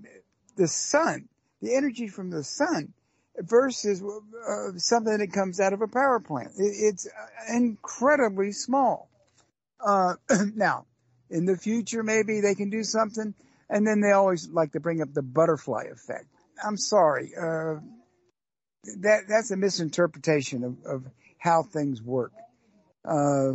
[0.56, 1.28] the sun,
[1.60, 2.92] the energy from the sun
[3.38, 6.52] versus uh, something that comes out of a power plant.
[6.58, 7.08] It, it's
[7.48, 9.08] incredibly small.
[9.84, 10.14] Uh,
[10.54, 10.86] now,
[11.30, 13.34] in the future, maybe they can do something,
[13.70, 16.26] and then they always like to bring up the butterfly effect.
[16.64, 17.76] I'm sorry, uh,
[19.00, 21.04] that that's a misinterpretation of, of
[21.38, 22.32] how things work.
[23.04, 23.54] Uh,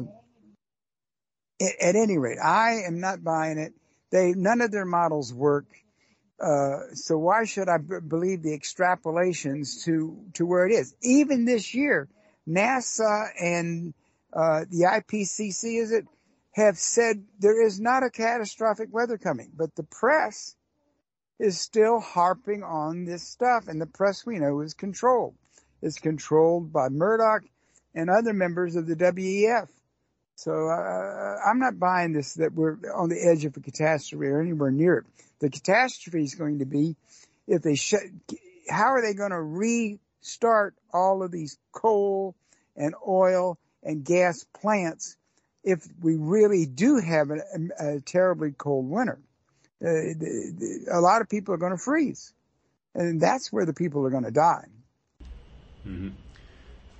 [1.62, 3.74] at, at any rate, I am not buying it.
[4.12, 5.66] They none of their models work.
[6.40, 10.96] Uh, so why should I b- believe the extrapolations to, to where it is?
[11.02, 12.08] Even this year,
[12.48, 13.94] NASA and,
[14.34, 16.06] uh, the IPCC, is it,
[16.52, 20.56] have said there is not a catastrophic weather coming, but the press
[21.40, 25.36] is still harping on this stuff and the press we know is controlled.
[25.82, 27.44] It's controlled by Murdoch
[27.94, 29.70] and other members of the WEF.
[30.38, 34.40] So uh, I'm not buying this that we're on the edge of a catastrophe or
[34.40, 35.06] anywhere near it.
[35.40, 36.96] The catastrophe is going to be
[37.48, 38.02] if they shut.
[38.70, 42.36] How are they going to restart all of these coal
[42.76, 45.18] and oil and gas plants
[45.64, 47.40] if we really do have a,
[47.80, 49.18] a, a terribly cold winter?
[49.82, 52.32] Uh, the, the, a lot of people are going to freeze,
[52.94, 54.66] and that's where the people are going to die.
[55.88, 56.10] Mm-hmm.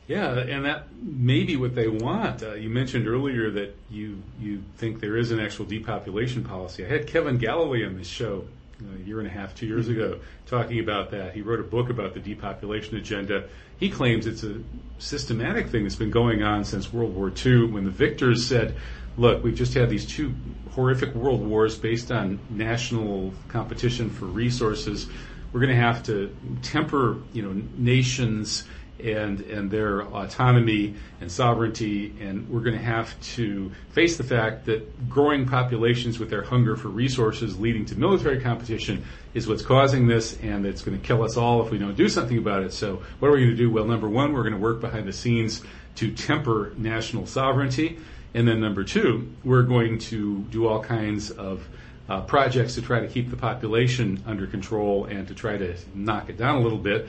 [0.08, 2.42] Yeah, and that may be what they want.
[2.42, 6.86] Uh, you mentioned earlier that you you think there is an actual depopulation policy.
[6.86, 8.46] I had Kevin Galalae on this show
[8.82, 11.34] uh, a year and a half, two years ago, talking about that.
[11.34, 13.50] He wrote a book about the depopulation agenda.
[13.80, 14.62] He claims it's a
[14.98, 18.78] systematic thing that's been going on since World War II, when the victors said,
[19.18, 20.34] "Look, we've just had these two
[20.72, 25.08] horrific world wars based on national competition for resources.
[25.52, 28.64] We're going to have to temper, you know, nations."
[29.00, 34.66] And and their autonomy and sovereignty, and we're going to have to face the fact
[34.66, 40.08] that growing populations with their hunger for resources leading to military competition is what's causing
[40.08, 42.74] this, and it's going to kill us all if we don't do something about it.
[42.74, 43.70] So, what are we going to do?
[43.70, 45.62] Well, number one, we're going to work behind the scenes
[45.96, 48.00] to temper national sovereignty,
[48.34, 51.68] and then number two, we're going to do all kinds of
[52.10, 56.30] uh, projects to try to keep the population under control and to try to knock
[56.30, 57.08] it down a little bit.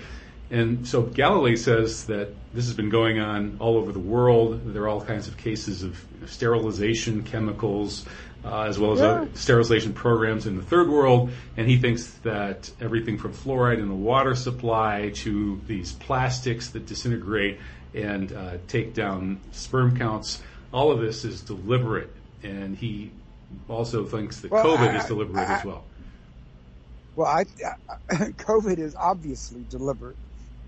[0.51, 4.73] And so Galalae says that this has been going on all over the world.
[4.73, 8.07] There are all kinds of cases of sterilization chemicals,
[8.44, 9.27] uh, as well as yeah.
[9.35, 11.31] sterilization programs in the third world.
[11.59, 16.87] And he thinks that everything from fluoride in the water supply to these plastics that
[16.87, 17.59] disintegrate
[17.94, 20.42] and uh, take down sperm counts,
[20.73, 22.11] all of this is deliberate.
[22.42, 23.11] And he
[23.69, 25.85] also thinks that well, COVID I, is deliberate I, I, as well.
[27.17, 27.44] Well, I,
[28.15, 30.17] COVID is obviously deliberate.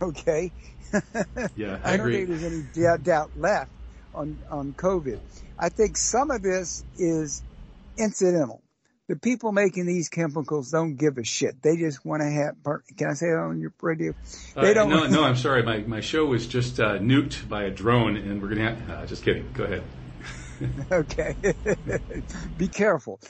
[0.02, 0.50] Okay.
[1.56, 3.70] yeah, I, I don't think there's any doubt left
[4.14, 5.20] on on COVID.
[5.58, 7.42] I think some of this is
[7.98, 8.62] incidental.
[9.08, 11.60] The people making these chemicals don't give a shit.
[11.62, 12.56] They just want to have.
[12.96, 14.14] Can I say that on your radio?
[14.54, 14.88] They uh, don't.
[14.88, 15.22] No, no.
[15.22, 15.62] I'm sorry.
[15.62, 18.74] My my show was just uh, nuked by a drone, and we're gonna.
[18.74, 19.50] Have, uh, just kidding.
[19.52, 19.82] Go ahead.
[20.92, 21.36] okay.
[22.56, 23.20] Be careful.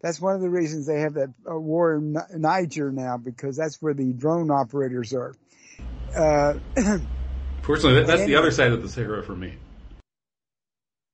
[0.00, 3.80] That's one of the reasons they have that uh, war in Niger now because that's
[3.80, 5.34] where the drone operators are.
[6.16, 6.54] Uh,
[7.62, 9.54] Fortunately, that's anyway, the other side of the Sahara for me.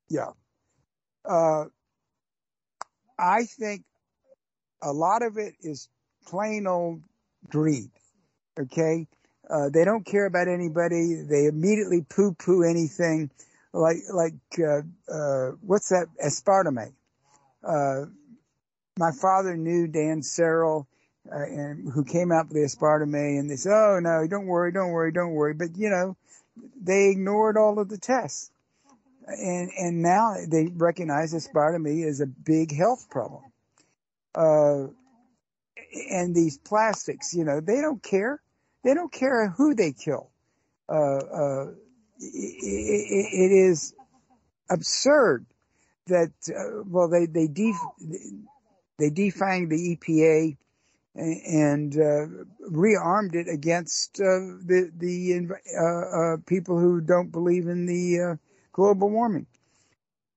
[0.09, 0.31] Yeah.
[1.25, 1.65] Uh,
[3.19, 3.83] I think
[4.83, 5.89] a lot of it is
[6.27, 7.03] plain old
[7.49, 7.91] greed.
[8.59, 9.09] Okay.
[9.49, 11.15] Uh, they don't care about anybody.
[11.15, 13.31] They immediately poo poo anything
[13.73, 14.83] like, like, uh,
[15.13, 16.07] uh, what's that?
[16.25, 16.93] Aspartame.
[18.99, 20.87] My father knew Dan Searle,
[21.31, 24.73] uh, and who came out with the aspartame and they said, Oh no, don't worry,
[24.73, 25.55] don't worry, don't worry.
[25.55, 26.17] But you know,
[26.81, 28.51] they ignored all of the tests
[29.27, 33.43] and and now they recognize aspartame is a big health problem.
[34.35, 34.89] Uh,
[36.11, 38.41] and these plastics, you know, they don't care.
[38.85, 40.31] They don't care who they kill.
[40.89, 41.67] Uh, uh,
[42.19, 43.95] it, it is
[44.71, 45.47] absurd
[46.07, 47.77] that uh, well they they def-
[48.99, 50.57] they defanged the EPA
[51.17, 52.27] and uh,
[52.71, 58.37] rearmed it against uh, the the uh, uh, people who don't believe in the uh,
[58.73, 59.47] global warming.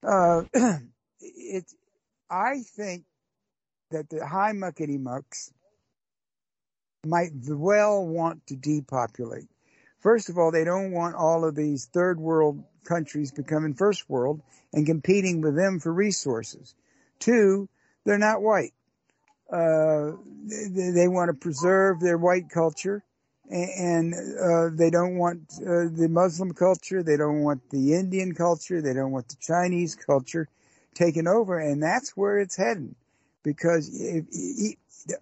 [0.04, 0.44] Uh,
[1.20, 1.66] it,
[2.30, 3.04] I think
[3.92, 5.52] that the high muckety mucks
[7.06, 9.48] might well want to depopulate.
[10.00, 14.42] First of all, they don't want all of these third world countries becoming first world
[14.74, 16.76] and competing with them for resources.
[17.20, 17.68] Two,
[18.06, 18.74] they're not white.
[19.52, 20.12] Uh,
[20.46, 23.04] they, they want to preserve their white culture
[23.50, 28.82] and uh, they don't want uh, the Muslim culture, they don't want the Indian culture,
[28.82, 30.48] they don't want the Chinese culture
[30.94, 32.96] taken over, and that's where it's heading.
[33.44, 34.76] Because if, if,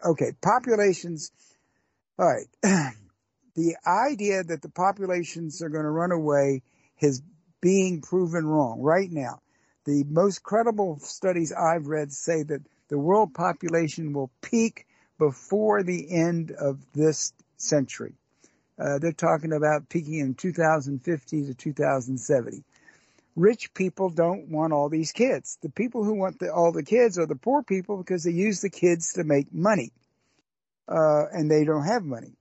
[0.05, 1.31] okay, populations.
[2.19, 2.47] All right,
[3.55, 6.63] the idea that the populations are going to run away
[6.99, 7.21] is
[7.61, 9.39] being proven wrong right now.
[9.87, 14.85] The most credible studies I've read say that the world population will peak
[15.17, 18.13] before the end of this century.
[18.77, 22.65] Uh, they're talking about peaking in 2050 to 2070.
[23.37, 25.57] Rich people don't want all these kids.
[25.61, 28.59] The people who want the, all the kids are the poor people because they use
[28.59, 29.93] the kids to make money,
[30.89, 32.33] uh, and they don't have money.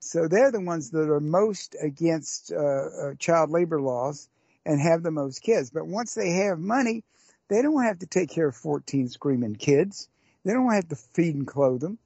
[0.00, 4.28] So they're the ones that are most against uh, uh child labor laws
[4.66, 5.70] and have the most kids.
[5.70, 7.04] But once they have money,
[7.48, 10.08] they don't have to take care of 14 screaming kids.
[10.44, 11.98] They don't have to feed and clothe them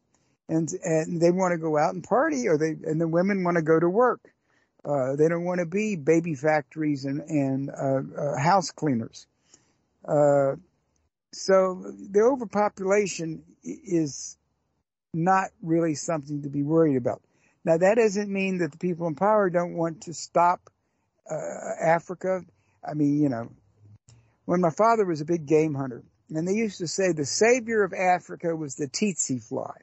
[0.48, 3.56] and and they want to go out and party, or they and the women want
[3.56, 4.20] to go to work.
[4.84, 9.26] Uh, they don't want to be baby factories and and uh, uh, house cleaners.
[10.06, 10.56] Uh,
[11.32, 14.36] so the overpopulation is
[15.12, 17.22] not really something to be worried about.
[17.64, 20.70] Now that doesn't mean that the people in power don't want to stop
[21.30, 21.34] uh,
[21.80, 22.42] Africa.
[22.86, 23.50] I mean, you know,
[24.44, 27.82] when my father was a big game hunter, and they used to say the savior
[27.84, 29.76] of Africa was the tsetse fly.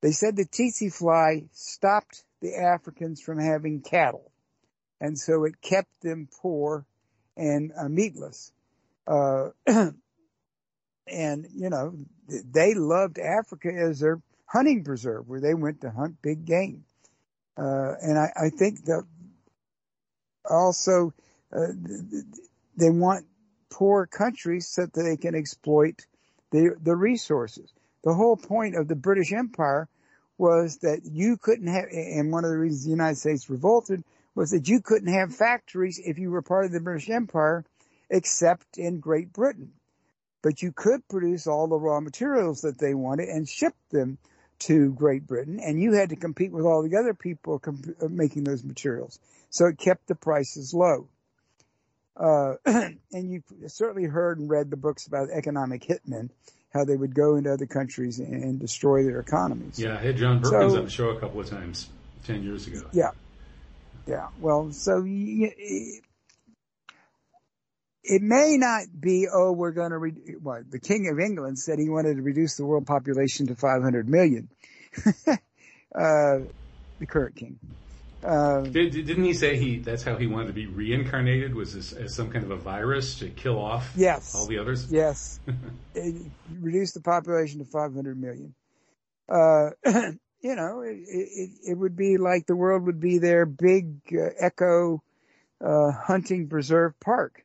[0.00, 4.30] They said the tsetse fly stopped the Africans from having cattle,
[5.00, 6.86] and so it kept them poor
[7.36, 8.52] and uh, meatless.
[9.06, 9.50] Uh,
[11.06, 11.94] and you know,
[12.28, 16.84] they loved Africa as their hunting preserve, where they went to hunt big game.
[17.56, 19.04] Uh, and I, I, think that
[20.48, 21.12] also
[21.52, 21.66] uh,
[22.76, 23.26] they want
[23.70, 26.06] poor countries so that they can exploit
[26.50, 27.72] the the resources
[28.04, 29.88] the whole point of the British Empire
[30.38, 34.50] was that you couldn't have, and one of the reasons the United States revolted was
[34.52, 37.64] that you couldn't have factories if you were part of the British Empire
[38.08, 39.72] except in Great Britain.
[40.42, 44.18] But you could produce all the raw materials that they wanted and ship them
[44.60, 48.08] to Great Britain, and you had to compete with all the other people comp- uh,
[48.08, 49.18] making those materials.
[49.50, 51.08] So it kept the prices low.
[52.16, 56.30] Uh, and you've certainly heard and read the books about economic hitmen
[56.72, 59.78] how they would go into other countries and destroy their economies.
[59.78, 61.88] Yeah, I had John Perkins so, on the show a couple of times
[62.24, 62.82] ten years ago.
[62.92, 63.10] Yeah,
[64.06, 64.28] yeah.
[64.38, 65.04] Well, so
[68.02, 69.26] it may not be.
[69.32, 69.98] Oh, we're going to.
[69.98, 73.54] Re- well, the King of England said he wanted to reduce the world population to
[73.54, 74.48] 500 million.
[75.26, 75.36] uh,
[75.94, 77.58] the current king.
[78.24, 81.54] Um, Did, not he say he that's how he wanted to be reincarnated?
[81.54, 84.90] Was this as some kind of a virus to kill off yes, all the others?
[84.90, 85.38] Yes.
[86.60, 88.54] reduce the population to 500 million.
[89.28, 89.70] Uh,
[90.40, 94.30] you know, it, it, it, would be like the world would be their big uh,
[94.44, 95.02] eco
[95.64, 97.44] uh, hunting preserve park.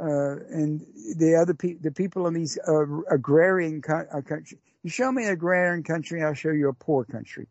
[0.00, 0.80] Uh, and
[1.16, 4.58] the other pe- the people in these uh, agrarian co- uh, country.
[4.82, 7.48] You show me an agrarian country, I'll show you a poor country.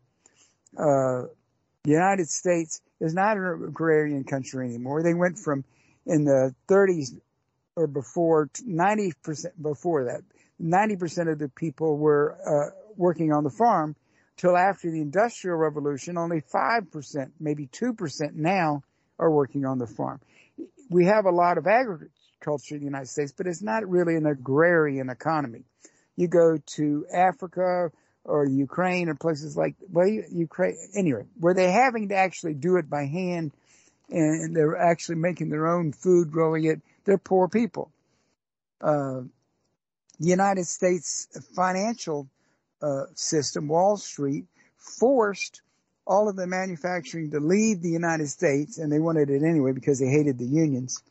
[0.76, 1.24] Uh,
[1.84, 5.02] the United States is not an agrarian country anymore.
[5.02, 5.64] They went from
[6.06, 7.12] in the 30s
[7.76, 10.22] or before 90% before that
[10.62, 13.96] 90% of the people were uh, working on the farm
[14.36, 18.82] till after the industrial revolution only 5% maybe 2% now
[19.18, 20.20] are working on the farm
[20.90, 22.10] we have a lot of agriculture
[22.46, 25.64] in the united states but it's not really an agrarian economy.
[26.16, 27.90] You go to africa
[28.24, 32.88] or ukraine or places like well ukraine anyway where they're having to actually do it
[32.90, 33.52] by hand
[34.10, 36.80] and they're actually making their own food growing it.
[37.04, 37.90] They're poor people.
[38.80, 39.22] Uh,
[40.20, 42.28] the United States financial
[42.82, 45.62] uh, system, Wall Street, forced
[46.06, 49.98] all of the manufacturing to leave the United States, and they wanted it anyway because
[49.98, 51.02] they hated the unions,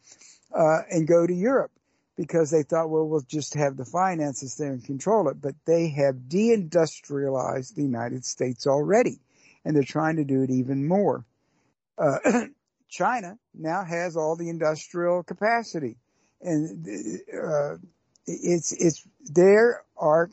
[0.58, 1.72] uh, and go to Europe
[2.18, 5.40] because they thought, well, we'll just have the finances there and control it.
[5.40, 9.20] But they have deindustrialized the United States already,
[9.64, 11.24] and they're trying to do it even more.
[11.98, 12.18] Uh,
[12.90, 15.98] China now has all the industrial capacity,
[16.42, 16.88] and
[17.34, 17.76] uh,
[18.26, 19.58] it's it's they
[19.98, 20.32] are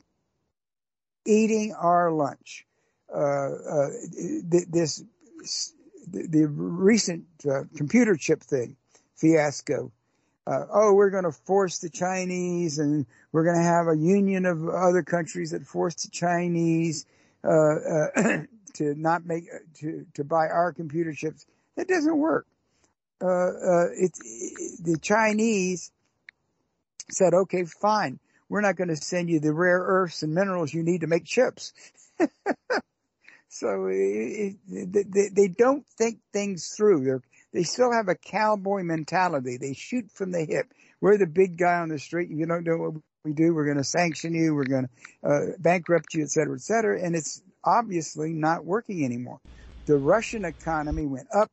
[1.25, 2.65] eating our lunch.
[3.13, 3.89] Uh, uh,
[4.69, 5.03] this
[6.07, 8.75] the, the recent uh, computer chip thing
[9.15, 9.91] fiasco.
[10.47, 14.45] Uh, oh, we're going to force the Chinese, and we're going to have a union
[14.45, 17.05] of other countries that force the Chinese
[17.43, 18.43] uh, uh,
[18.73, 21.45] to not make to to buy our computer chips.
[21.75, 22.45] That doesn't work.
[23.21, 25.91] it's it, the Chinese
[27.11, 28.19] said, okay, fine.
[28.49, 31.25] We're not going to send you the rare earths and minerals you need to make
[31.25, 31.73] chips.
[33.49, 37.03] so it, they, they don't think things through.
[37.03, 37.21] They're,
[37.55, 39.57] they still have a cowboy mentality.
[39.57, 40.73] They shoot from the hip.
[40.99, 42.29] We're the big guy on the street.
[42.29, 43.53] If you don't know what we do.
[43.53, 44.53] We're going to sanction you.
[44.53, 44.87] We're going
[45.23, 47.01] to uh, bankrupt you, et cetera, et cetera.
[47.01, 49.39] And it's obviously not working anymore.
[49.87, 51.49] The Russian economy went up.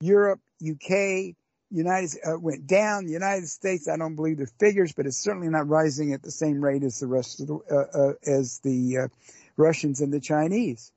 [0.00, 1.34] Europe, UK,
[1.70, 3.06] United uh, went down.
[3.06, 6.30] The United States, I don't believe the figures, but it's certainly not rising at the
[6.30, 9.08] same rate as the rest of the uh, uh, as the uh,
[9.56, 10.90] Russians and the Chinese.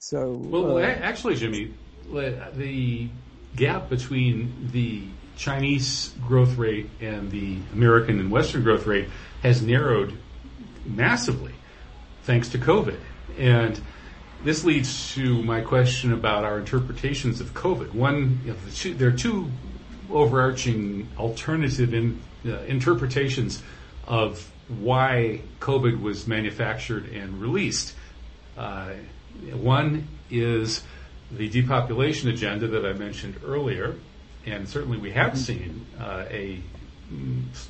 [0.00, 1.72] So well, well, uh, actually, Jimmy,
[2.12, 3.08] the
[3.56, 5.02] gap between the
[5.36, 9.08] Chinese growth rate and the American and Western growth rate
[9.42, 10.16] has narrowed
[10.86, 11.54] massively,
[12.22, 12.98] thanks to COVID,
[13.38, 13.80] and
[14.44, 17.94] this leads to my question about our interpretations of COVID.
[17.94, 19.50] One, the two, there are two
[20.10, 23.62] overarching alternative in, uh, interpretations
[24.06, 27.94] of why COVID was manufactured and released.
[28.56, 28.90] Uh,
[29.52, 30.82] one is
[31.30, 33.96] the depopulation agenda that I mentioned earlier,
[34.46, 36.60] and certainly we have seen uh, a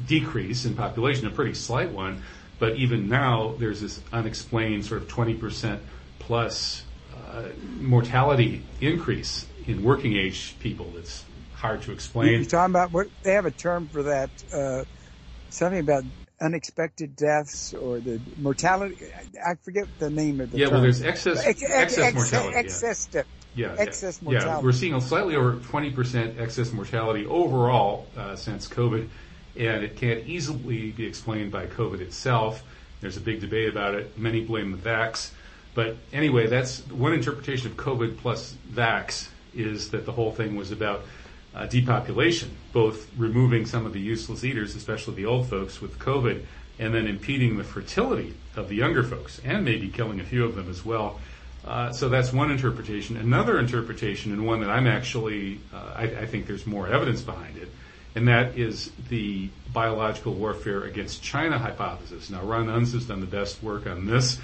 [0.07, 2.23] decrease in population, a pretty slight one,
[2.59, 5.81] but even now there's this unexplained sort of 20%
[6.19, 6.85] plus
[7.15, 7.49] uh,
[7.81, 12.33] mortality increase in working age people that's hard to explain.
[12.33, 14.85] You're talking about what they have a term for that, uh,
[15.49, 16.05] something about
[16.41, 18.97] unexpected deaths or the mortality.
[19.45, 20.67] I forget the name of the yeah.
[20.67, 20.75] Term.
[20.75, 22.57] Well, there's excess ex- excess ex- mortality.
[22.57, 23.23] Excess yeah.
[23.55, 24.49] Yeah, excess mortality.
[24.49, 29.09] Yeah, we're seeing a slightly over 20% excess mortality overall uh, since COVID,
[29.57, 32.65] and it can't easily be explained by COVID itself.
[33.01, 34.19] There's a big debate about it.
[34.19, 35.31] Many blame the vax.
[35.75, 40.71] But anyway, that's one interpretation of COVID plus vax is that the whole thing was
[40.71, 41.03] about
[41.55, 46.45] uh, depopulation, both removing some of the useless eaters, especially the old folks with COVID,
[46.79, 50.57] and then impeding the fertility of the younger folks, and maybe killing a few of
[50.57, 51.21] them as well.
[51.67, 53.17] Uh, so that's one interpretation.
[53.17, 57.57] Another interpretation, and one that I'm actually, uh, I, I, think there's more evidence behind
[57.57, 57.69] it,
[58.15, 62.29] and that is the biological warfare against China hypothesis.
[62.29, 64.39] Now, Ron Unz has done the best work on this,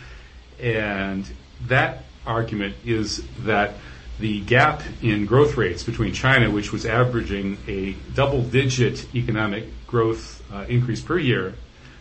[0.59, 1.29] and
[1.67, 3.75] that argument is that
[4.19, 10.65] the gap in growth rates between China, which was averaging a double-digit economic growth uh,
[10.69, 11.55] increase per year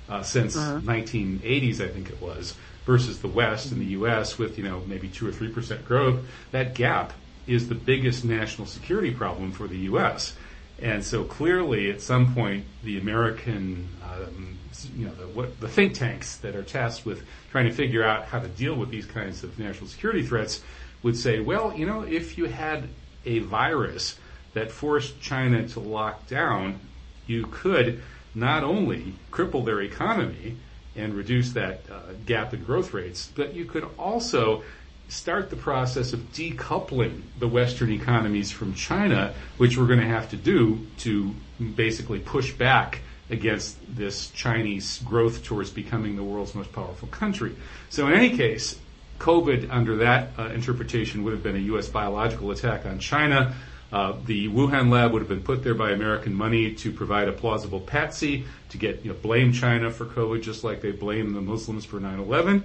[0.10, 0.80] uh, since uh-huh.
[0.82, 2.56] 1980s, I think it was,
[2.90, 4.40] versus the West and the U.S.
[4.40, 7.14] with you know maybe two or three percent growth, that gap
[7.46, 10.36] is the biggest national security problem for the U.S.
[10.82, 14.58] And so clearly, at some point, the American, um,
[14.98, 17.22] you know, the, what, the think tanks that are tasked with
[17.52, 20.64] trying to figure out how to deal with these kinds of national security threats
[21.04, 22.86] would say, well, you know, if you had
[23.24, 24.18] a virus
[24.56, 26.80] that forced China to lock down,
[27.28, 28.02] you could
[28.34, 30.56] not only cripple their economy
[31.00, 34.64] and reduce that uh, gap in growth rates, but you could also
[35.08, 40.30] start the process of decoupling the Western economies from China, which we're going to have
[40.30, 41.34] to do to
[41.76, 47.56] basically push back against this Chinese growth towards becoming the world's most powerful country.
[47.90, 48.78] So in any case,
[49.20, 51.88] COVID under that uh, interpretation would have been a U.S.
[51.90, 53.56] biological attack on China.
[53.92, 57.32] Uh, the Wuhan lab would have been put there by American money to provide a
[57.32, 61.42] plausible patsy to get you know, blame China for COVID, just like they blame the
[61.42, 62.64] Muslims for 9/11.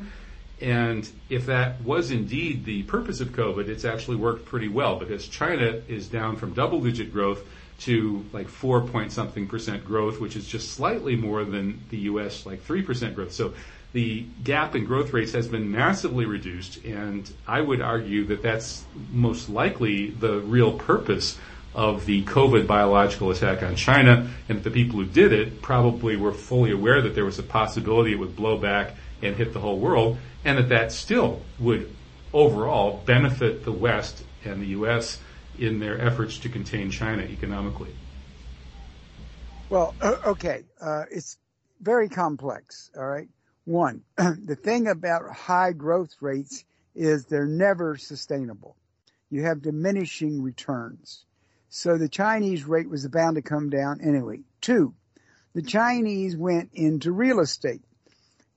[0.61, 5.27] And if that was indeed the purpose of COVID, it's actually worked pretty well because
[5.27, 7.43] China is down from double-digit growth
[7.81, 12.47] to like four point something percent growth, which is just slightly more than the U.S.
[12.47, 13.33] like three percent growth.
[13.33, 13.55] So
[13.95, 18.85] the gap in growth rates has been massively reduced, and I would argue that that's
[19.13, 21.39] most likely the real purpose
[21.77, 26.33] of the COVID biological attack on China, and the people who did it probably were
[26.33, 29.79] fully aware that there was a possibility it would blow back and hit the whole
[29.79, 31.89] world, and that that still would
[32.33, 35.21] overall benefit the West and the U.S.
[35.57, 37.95] in their efforts to contain China economically.
[39.71, 39.95] Well,
[40.27, 41.39] okay, uh, it's
[41.81, 42.91] very complex.
[42.97, 43.29] All right.
[43.65, 48.77] One, the thing about high growth rates is they're never sustainable.
[49.31, 51.25] You have diminishing returns.
[51.69, 54.41] So the Chinese rate was bound to come down anyway.
[54.61, 54.95] Two,
[55.55, 57.83] the Chinese went into real estate.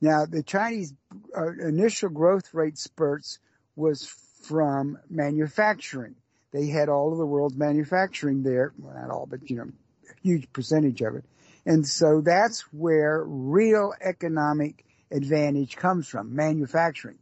[0.01, 0.93] Now the Chinese
[1.35, 3.39] uh, initial growth rate spurts
[3.75, 4.05] was
[4.43, 6.15] from manufacturing.
[6.51, 8.73] They had all of the world's manufacturing there.
[8.77, 9.71] Well, not all, but you know,
[10.09, 11.25] a huge percentage of it.
[11.65, 17.17] And so that's where real economic advantage comes from, manufacturing.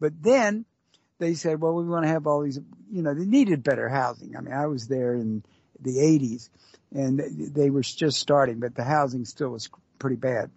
[0.00, 0.64] But then
[1.18, 2.60] they said, well, we want to have all these,
[2.90, 4.36] you know, they needed better housing.
[4.36, 5.44] I mean, I was there in
[5.80, 6.48] the 80s
[6.92, 7.20] and
[7.54, 9.68] they were just starting, but the housing still was
[9.98, 10.50] pretty bad.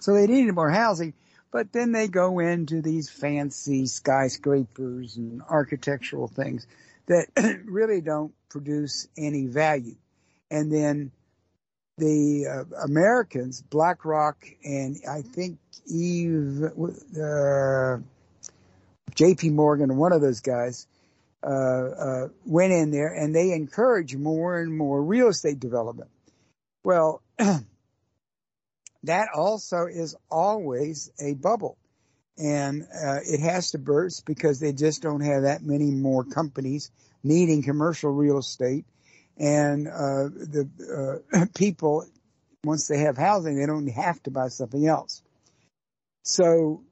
[0.00, 1.14] So they needed more housing,
[1.50, 6.66] but then they go into these fancy skyscrapers and architectural things
[7.06, 7.26] that
[7.64, 9.96] really don't produce any value.
[10.50, 11.12] And then
[11.98, 17.98] the uh, Americans, BlackRock, and I think Eve, uh,
[19.14, 19.50] J.P.
[19.50, 20.86] Morgan, one of those guys,
[21.44, 26.10] uh, uh, went in there and they encourage more and more real estate development.
[26.82, 27.22] Well,
[29.04, 31.76] that also is always a bubble.
[32.36, 36.90] And uh, it has to burst because they just don't have that many more companies
[37.22, 38.84] needing commercial real estate
[39.38, 42.06] and uh, the uh, people
[42.64, 45.22] once they have housing, they don't have to buy something else.
[46.22, 46.82] So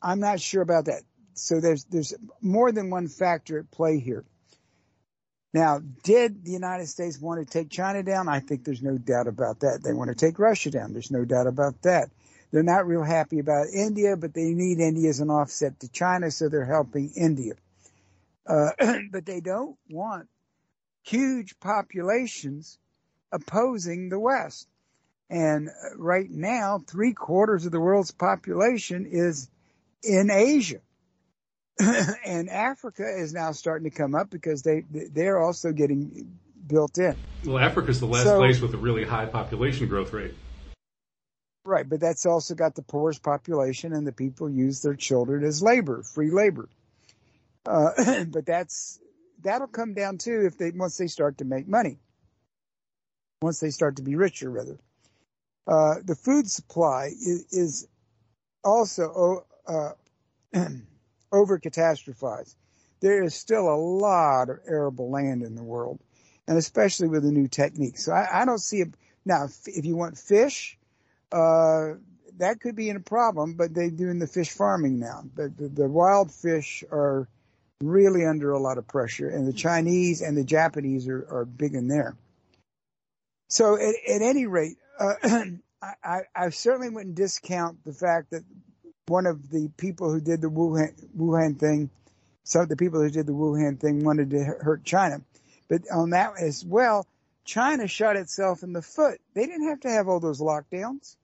[0.00, 1.02] I'm not sure about that.
[1.34, 4.24] So there's there's more than one factor at play here.
[5.52, 8.28] Now, did the United States want to take China down?
[8.28, 9.82] I think there's no doubt about that.
[9.84, 10.92] They want to take Russia down.
[10.92, 12.10] There's no doubt about that.
[12.50, 16.30] They're not real happy about India, but they need India as an offset to China,
[16.30, 17.54] so they're helping India.
[18.46, 18.70] Uh,
[19.12, 20.28] but they don't want
[21.04, 22.78] huge populations
[23.30, 24.66] opposing the West.
[25.30, 29.48] And right now, three quarters of the world's population is
[30.02, 30.80] in Asia.
[31.78, 37.16] and Africa is now starting to come up because they they're also getting built in.
[37.44, 40.34] Well, Africa is the last so, place with a really high population growth rate.
[41.64, 45.62] Right, but that's also got the poorest population, and the people use their children as
[45.62, 46.68] labor, free labor.
[47.66, 49.00] Uh, but that's
[49.44, 51.98] that'll come down too if they once they start to make money.
[53.42, 54.78] Once they start to be richer, rather.
[55.66, 57.88] Uh, the food supply is, is
[58.64, 59.90] also uh,
[61.32, 62.54] over catastrophized.
[63.00, 66.00] There is still a lot of arable land in the world,
[66.48, 68.04] and especially with the new techniques.
[68.04, 68.86] So I, I don't see a
[69.24, 69.44] now.
[69.44, 70.78] If, if you want fish,
[71.32, 71.94] uh,
[72.38, 75.22] that could be a problem, but they're doing the fish farming now.
[75.34, 77.28] But the, the wild fish are
[77.82, 81.74] really under a lot of pressure, and the Chinese and the Japanese are, are big
[81.74, 82.16] in there.
[83.48, 85.14] So at, at any rate, uh,
[86.02, 88.42] I, I, certainly wouldn't discount the fact that
[89.06, 91.90] one of the people who did the Wuhan, Wuhan thing,
[92.42, 95.20] some of the people who did the Wuhan thing wanted to hurt China.
[95.68, 97.06] But on that as well,
[97.44, 99.20] China shot itself in the foot.
[99.34, 101.16] They didn't have to have all those lockdowns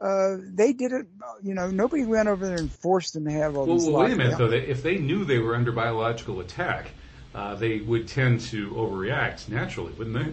[0.00, 1.06] uh, they did it.
[1.42, 3.88] You know, nobody went over there and forced them to have all well, these.
[3.88, 4.50] Well, wait a minute though.
[4.50, 6.88] if they knew they were under biological attack,
[7.34, 10.32] uh, they would tend to overreact naturally, wouldn't they?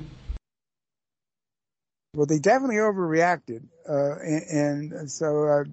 [2.15, 5.63] Well, they definitely overreacted, uh, and, and, so uh,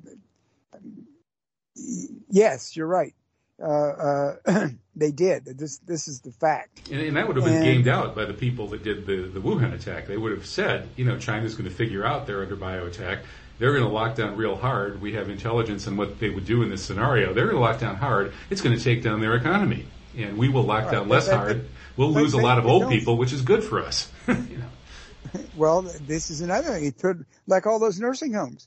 [2.30, 3.14] yes, you're right.
[3.62, 5.44] uh, uh, they did.
[5.44, 6.88] This this is the fact.
[6.90, 9.28] And, and that would have been And- gamed out by the people that did the,
[9.28, 10.06] the Wuhan attack.
[10.06, 13.18] They would have said, you know, China's going to figure out they're under bio attack.
[13.60, 15.00] They're going to lock down real hard.
[15.02, 17.34] We have intelligence on what they would do in this scenario.
[17.34, 18.32] They're going to lock down hard.
[18.48, 19.84] It's going to take down their economy.
[20.16, 21.68] And we will lock Right, down less hard.
[21.96, 24.10] We'll lose a lot of old people, which is good for us.
[24.28, 25.40] you know.
[25.54, 26.86] Well, this is another thing.
[26.86, 28.66] It could like all those nursing homes.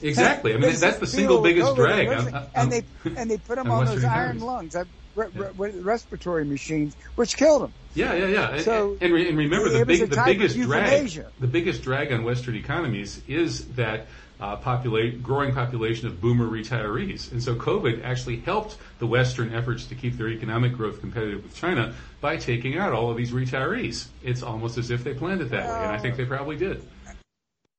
[0.00, 0.54] Exactly.
[0.54, 2.06] I mean, that's the single biggest drag.
[2.06, 2.82] nursing- on- on- and they
[3.16, 7.36] and they put them on on, those iron lungs, uh, re- re- respiratory machines, which
[7.36, 7.74] killed them.
[7.94, 8.50] Yeah, yeah, yeah.
[8.50, 12.24] And- So, and, re- and remember, the big, the biggest drag, the biggest drag on
[12.24, 14.06] Western economies is that
[14.40, 17.30] uh, populate, growing population of boomer retirees.
[17.30, 21.54] And so COVID actually helped the Western efforts to keep their economic growth competitive with
[21.54, 24.06] China by taking out all of these retirees.
[24.22, 26.82] It's almost as if they planned it that way, and I think they probably did.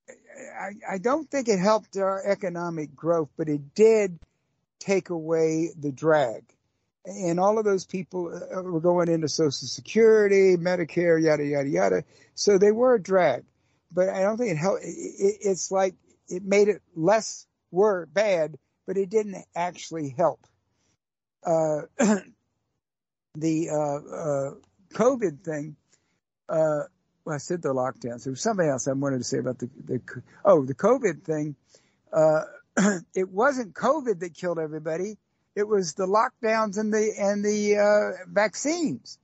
[0.10, 4.20] I, I don't think it helped our economic growth, but it did
[4.80, 6.44] take away the drag.
[7.06, 12.04] And all of those people uh, were going into Social Security, Medicare, yada yada yada.
[12.36, 13.44] So they were a drag,
[13.92, 14.84] but I don't think it helped.
[14.84, 15.96] It, it, it's like
[16.32, 18.58] it made it less were bad,
[18.88, 20.46] but it didn't actually help.
[21.46, 21.82] Uh,
[23.36, 24.52] the uh, uh,
[24.94, 25.76] COVID thing.
[26.50, 26.84] Uh,
[27.24, 28.24] well, I said the lockdowns.
[28.24, 30.02] There was something else I wanted to say about the, the
[30.44, 31.56] oh the COVID thing.
[32.12, 32.42] Uh,
[33.16, 35.18] it wasn't COVID that killed everybody.
[35.56, 39.18] It was the lockdowns and the and the vaccines.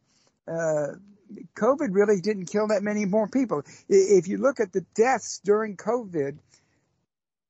[0.47, 3.63] COVID really didn't kill that many more people.
[3.89, 6.37] If you look at the deaths during COVID,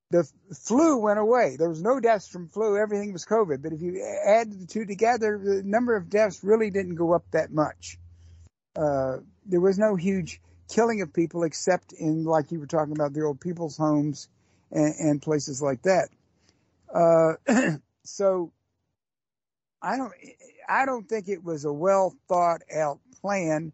[0.10, 1.58] the flu went away.
[1.58, 2.78] There was no deaths from flu.
[2.78, 3.62] Everything was COVID.
[3.62, 7.26] But if you add the two together, the number of deaths really didn't go up
[7.32, 7.97] that much.
[8.76, 13.14] Uh, there was no huge killing of people except in, like you were talking about,
[13.14, 14.30] the old people's homes
[14.72, 16.10] and, and places like that.
[16.93, 17.34] Uh,
[18.03, 18.51] so
[19.82, 20.14] I don't,
[20.70, 23.74] I don't think it was a well thought out plan,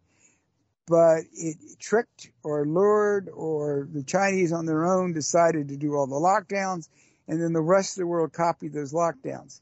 [0.86, 6.06] but it tricked or lured or the Chinese on their own decided to do all
[6.06, 6.88] the lockdowns
[7.28, 9.60] and then the rest of the world copied those lockdowns.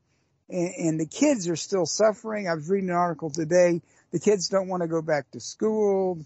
[0.49, 2.49] And, and the kids are still suffering.
[2.49, 3.81] I was reading an article today.
[4.11, 6.19] The kids don't want to go back to school.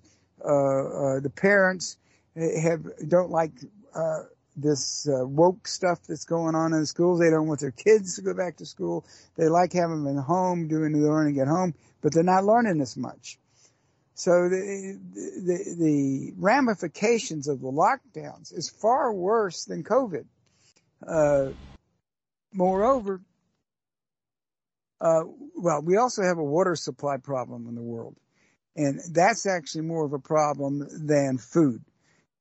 [0.43, 1.97] Uh, uh, the parents
[2.35, 3.53] have don't like
[3.95, 4.23] uh,
[4.57, 7.21] this uh, woke stuff that's going on in the schools.
[7.21, 9.05] They don't want their kids to go back to school.
[9.37, 12.81] They like having them at home, doing the learning at home, but they're not learning
[12.81, 13.39] as much.
[14.17, 20.25] So the, the the ramifications of the lockdowns is far worse than COVID.
[21.07, 21.51] Uh,
[22.51, 23.21] moreover,
[25.03, 28.17] uh, well, we also have a water supply problem in the world,
[28.75, 31.85] and that's actually more of a problem than food.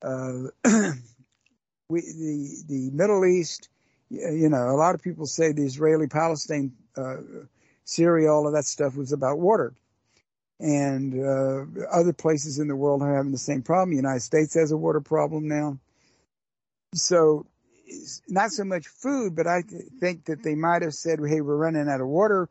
[0.01, 0.43] Uh,
[1.89, 3.67] we the the Middle East,
[4.09, 7.17] you know, a lot of people say the Israeli-Palestine, uh,
[7.83, 9.73] Syria, all of that stuff was about water
[10.59, 13.91] and uh, other places in the world are having the same problem.
[13.91, 15.79] The United States has a water problem now.
[16.93, 17.45] So,
[18.27, 21.57] not so much food, but I th- think that they might have said, "Hey, we're
[21.57, 22.49] running out of water.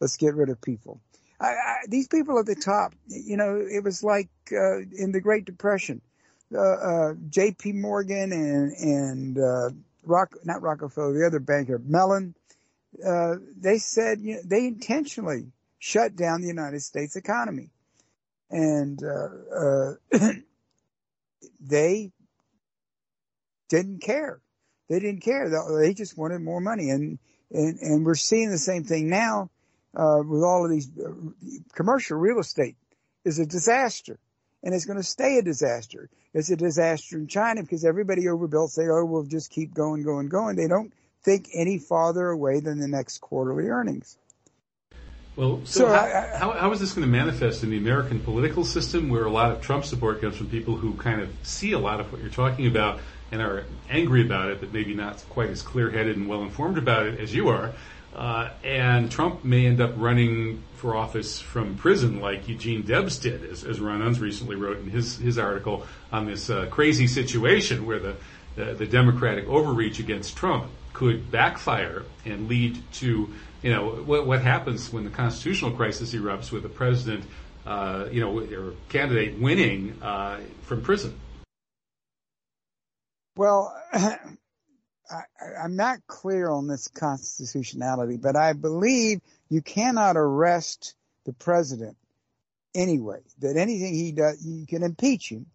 [0.00, 1.00] Let's get rid of people."
[1.40, 5.20] I, I, these people at the top, you know, it was like uh, in the
[5.20, 6.02] Great Depression.
[6.54, 7.72] Uh, uh, J.P.
[7.72, 9.70] Morgan and and uh,
[10.04, 12.34] Rock, not Rockefeller, the other banker, Mellon.
[13.04, 15.46] Uh, they said you know, they intentionally
[15.78, 17.70] shut down the United States economy.
[18.50, 19.94] And uh, uh,
[21.60, 22.12] they
[23.68, 24.40] didn't care.
[24.88, 25.50] They didn't care.
[25.80, 26.90] They just wanted more money.
[26.90, 27.18] And,
[27.50, 29.50] and, and we're seeing the same thing now
[29.94, 31.10] uh, with all of these uh,
[31.74, 32.76] commercial real estate
[33.24, 34.18] is a disaster.
[34.62, 36.10] And it's going to stay a disaster.
[36.34, 40.28] It's a disaster in China because everybody overbuilt say, oh, we'll just keep going, going,
[40.28, 40.56] going.
[40.56, 44.16] They don't think any farther away than the next quarterly earnings.
[45.38, 47.78] Well, so, So how, I- I- how, how is this going to manifest in the
[47.78, 51.30] American political system where a lot of Trump support comes from people who kind of
[51.44, 52.98] see a lot of what you're talking about
[53.30, 56.76] and are angry about it, but maybe not quite as clear headed and well informed
[56.76, 57.72] about it as you are?
[58.16, 63.44] Uh, and Trump may end up running for office from prison like Eugene Debs did,
[63.44, 67.86] as, as Ron Unz recently wrote in his, his article on this uh, crazy situation
[67.86, 68.16] where the,
[68.56, 70.66] the, the Democratic overreach against Trump
[70.98, 73.32] could backfire and lead to,
[73.62, 77.24] you know, what, what happens when the constitutional crisis erupts with the president,
[77.64, 81.16] uh, you know, or candidate winning uh, from prison.
[83.36, 85.22] Well, I,
[85.62, 91.96] I'm not clear on this constitutionality, but I believe you cannot arrest the president
[92.74, 93.20] anyway.
[93.38, 95.46] That anything he does, you can impeach him,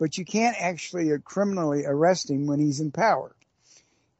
[0.00, 3.32] but you can't actually criminally arrest him when he's in power.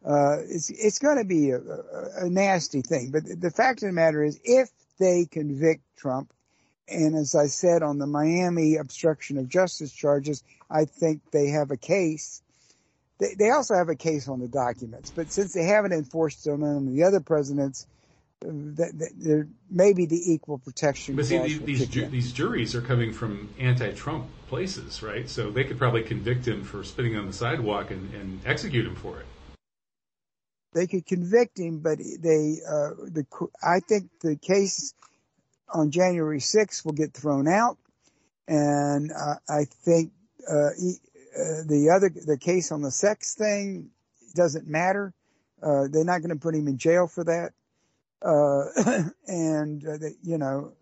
[0.05, 3.11] Uh, it's it's going to be a, a, a nasty thing.
[3.11, 6.33] But the fact of the matter is, if they convict Trump,
[6.89, 11.71] and as I said on the Miami obstruction of justice charges, I think they have
[11.71, 12.43] a case.
[13.19, 16.65] They, they also have a case on the documents, but since they haven't enforced them
[16.65, 17.87] on the other presidents,
[18.41, 21.15] that, that there maybe the equal protection.
[21.15, 25.29] But see, these will these, kick ju- these juries are coming from anti-Trump places, right?
[25.31, 28.97] So they could probably convict him for spitting on the sidewalk and, and execute him
[28.97, 29.27] for it.
[30.73, 33.27] They could convict him, but they, uh, the,
[33.62, 34.95] I think the case
[35.73, 37.79] on January 6th will get thrown out.
[38.49, 40.12] And, uh, I think,
[40.49, 40.97] uh, he,
[41.35, 43.91] uh, the other, the case on the sex thing
[44.35, 45.14] doesn't matter.
[45.62, 47.53] Uh, they're not going to put him in jail for that.
[48.20, 50.73] Uh, and, uh, the, you know,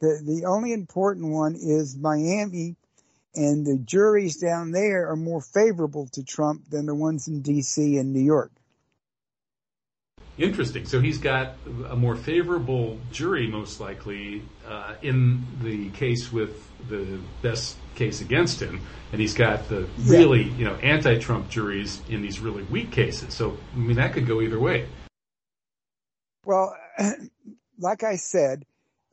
[0.00, 2.76] the, the only important one is Miami
[3.34, 7.98] and the juries down there are more favorable to Trump than the ones in DC
[7.98, 8.50] and New York.
[10.38, 10.86] Interesting.
[10.86, 11.54] So he's got
[11.88, 18.60] a more favorable jury, most likely, uh, in the case with the best case against
[18.60, 18.80] him,
[19.10, 23.34] and he's got the really, you know, anti-Trump juries in these really weak cases.
[23.34, 24.86] So I mean, that could go either way.
[26.44, 26.76] Well,
[27.78, 28.64] like I said,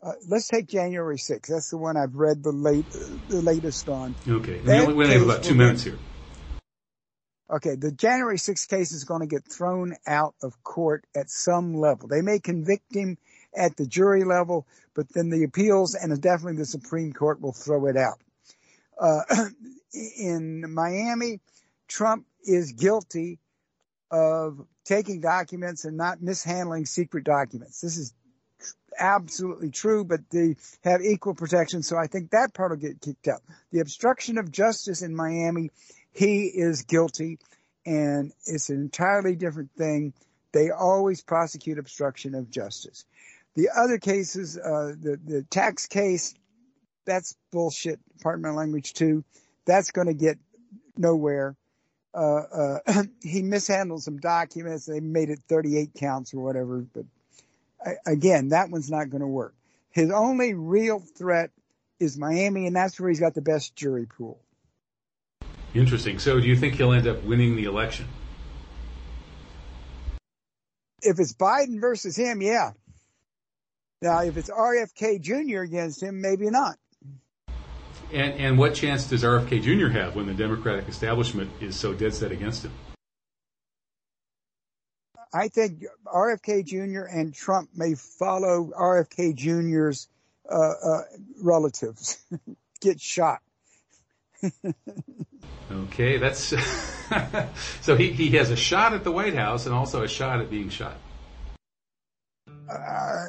[0.04, 1.48] uh, let's take January 6th.
[1.48, 4.16] That's the one I've read the late, the latest on.
[4.28, 4.60] Okay.
[4.60, 5.98] And we only, we only have about two minutes here.
[7.50, 11.76] Okay, the January 6th case is going to get thrown out of court at some
[11.76, 12.08] level.
[12.08, 13.18] They may convict him
[13.56, 14.66] at the jury level,
[14.96, 18.20] but then the appeals and definitely the Supreme Court will throw it out.
[19.00, 19.22] Uh,
[20.18, 21.40] in Miami,
[21.88, 23.40] Trump is guilty
[24.10, 27.80] of taking documents and not mishandling secret documents.
[27.80, 28.14] This is
[28.98, 31.84] absolutely true, but they have equal protection.
[31.84, 33.42] So I think that part will get kicked out.
[33.72, 35.70] The obstruction of justice in Miami,
[36.16, 37.40] he is guilty
[37.86, 40.14] and it's an entirely different thing.
[40.54, 43.06] They always prosecute obstruction of justice.
[43.56, 46.34] The other cases, uh, the, the tax case,
[47.06, 48.00] that's bullshit.
[48.24, 49.24] Pardon my language too.
[49.66, 50.38] That's going to get
[50.98, 51.56] nowhere.
[52.14, 54.86] Uh, uh, he mishandled some documents.
[54.86, 57.06] They made it 38 counts or whatever, but
[57.86, 59.54] I- again, that one's not going to work.
[59.92, 61.52] His only real threat
[62.00, 64.40] is Miami, and that's where he's got the best jury pool.
[65.76, 66.20] Interesting.
[66.20, 68.08] So do you think he'll end up winning the election?
[71.02, 72.72] If it's Biden versus him, yeah.
[74.02, 75.62] Now, if it's RFK Jr.
[75.62, 76.78] against him, maybe not.
[78.14, 79.88] And and what chance does RFK Jr.
[79.88, 82.72] have when the Democratic establishment is so dead set against him?
[85.34, 87.06] I think RFK Jr.
[87.06, 90.08] and Trump may follow RFK Jr.'s
[90.50, 91.02] uh, uh,
[91.42, 92.24] relatives
[92.80, 93.42] get shot.
[95.72, 96.54] Okay, that's
[97.82, 100.50] so he, he has a shot at the White House and also a shot at
[100.50, 100.96] being shot.
[102.70, 103.26] Uh,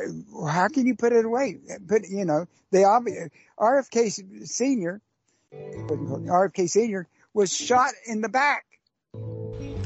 [0.48, 1.58] how can you put it away?
[1.80, 5.00] But you know, they obviously RFK Senior,
[5.52, 8.64] RFK Senior was shot in the back.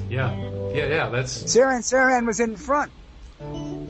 [0.08, 0.34] Yeah,
[0.72, 1.08] yeah, yeah.
[1.08, 2.92] That's Sirhan Sirhan was in front.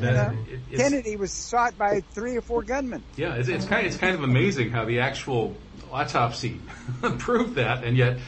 [0.01, 0.39] that, know,
[0.71, 3.03] it- Kennedy was shot by three or four gunmen.
[3.17, 5.55] Yeah, it's, it's kind of, it's kind of amazing how the actual
[5.93, 6.61] autopsy
[7.19, 8.19] proved that, and yet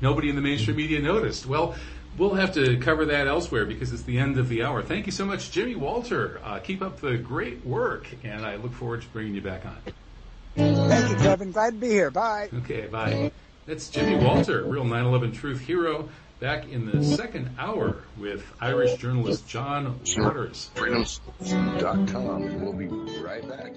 [0.00, 1.46] nobody in the mainstream media noticed.
[1.46, 1.74] Well,
[2.18, 4.82] we'll have to cover that elsewhere because it's the end of the hour.
[4.82, 6.40] Thank you so much, Jimmy Walter.
[6.44, 9.76] Uh, keep up the great work, and I look forward to bringing you back on.
[10.56, 11.52] Thank you, Kevin.
[11.52, 12.10] Glad to be here.
[12.10, 12.50] Bye.
[12.58, 13.32] Okay, bye.
[13.66, 16.08] That's Jimmy Walter, real 9/11 truth hero,
[16.40, 20.70] back in the second hour with Irish journalist John Waters.
[20.74, 22.60] freedoms.com.
[22.60, 22.86] We'll be
[23.22, 23.72] right back.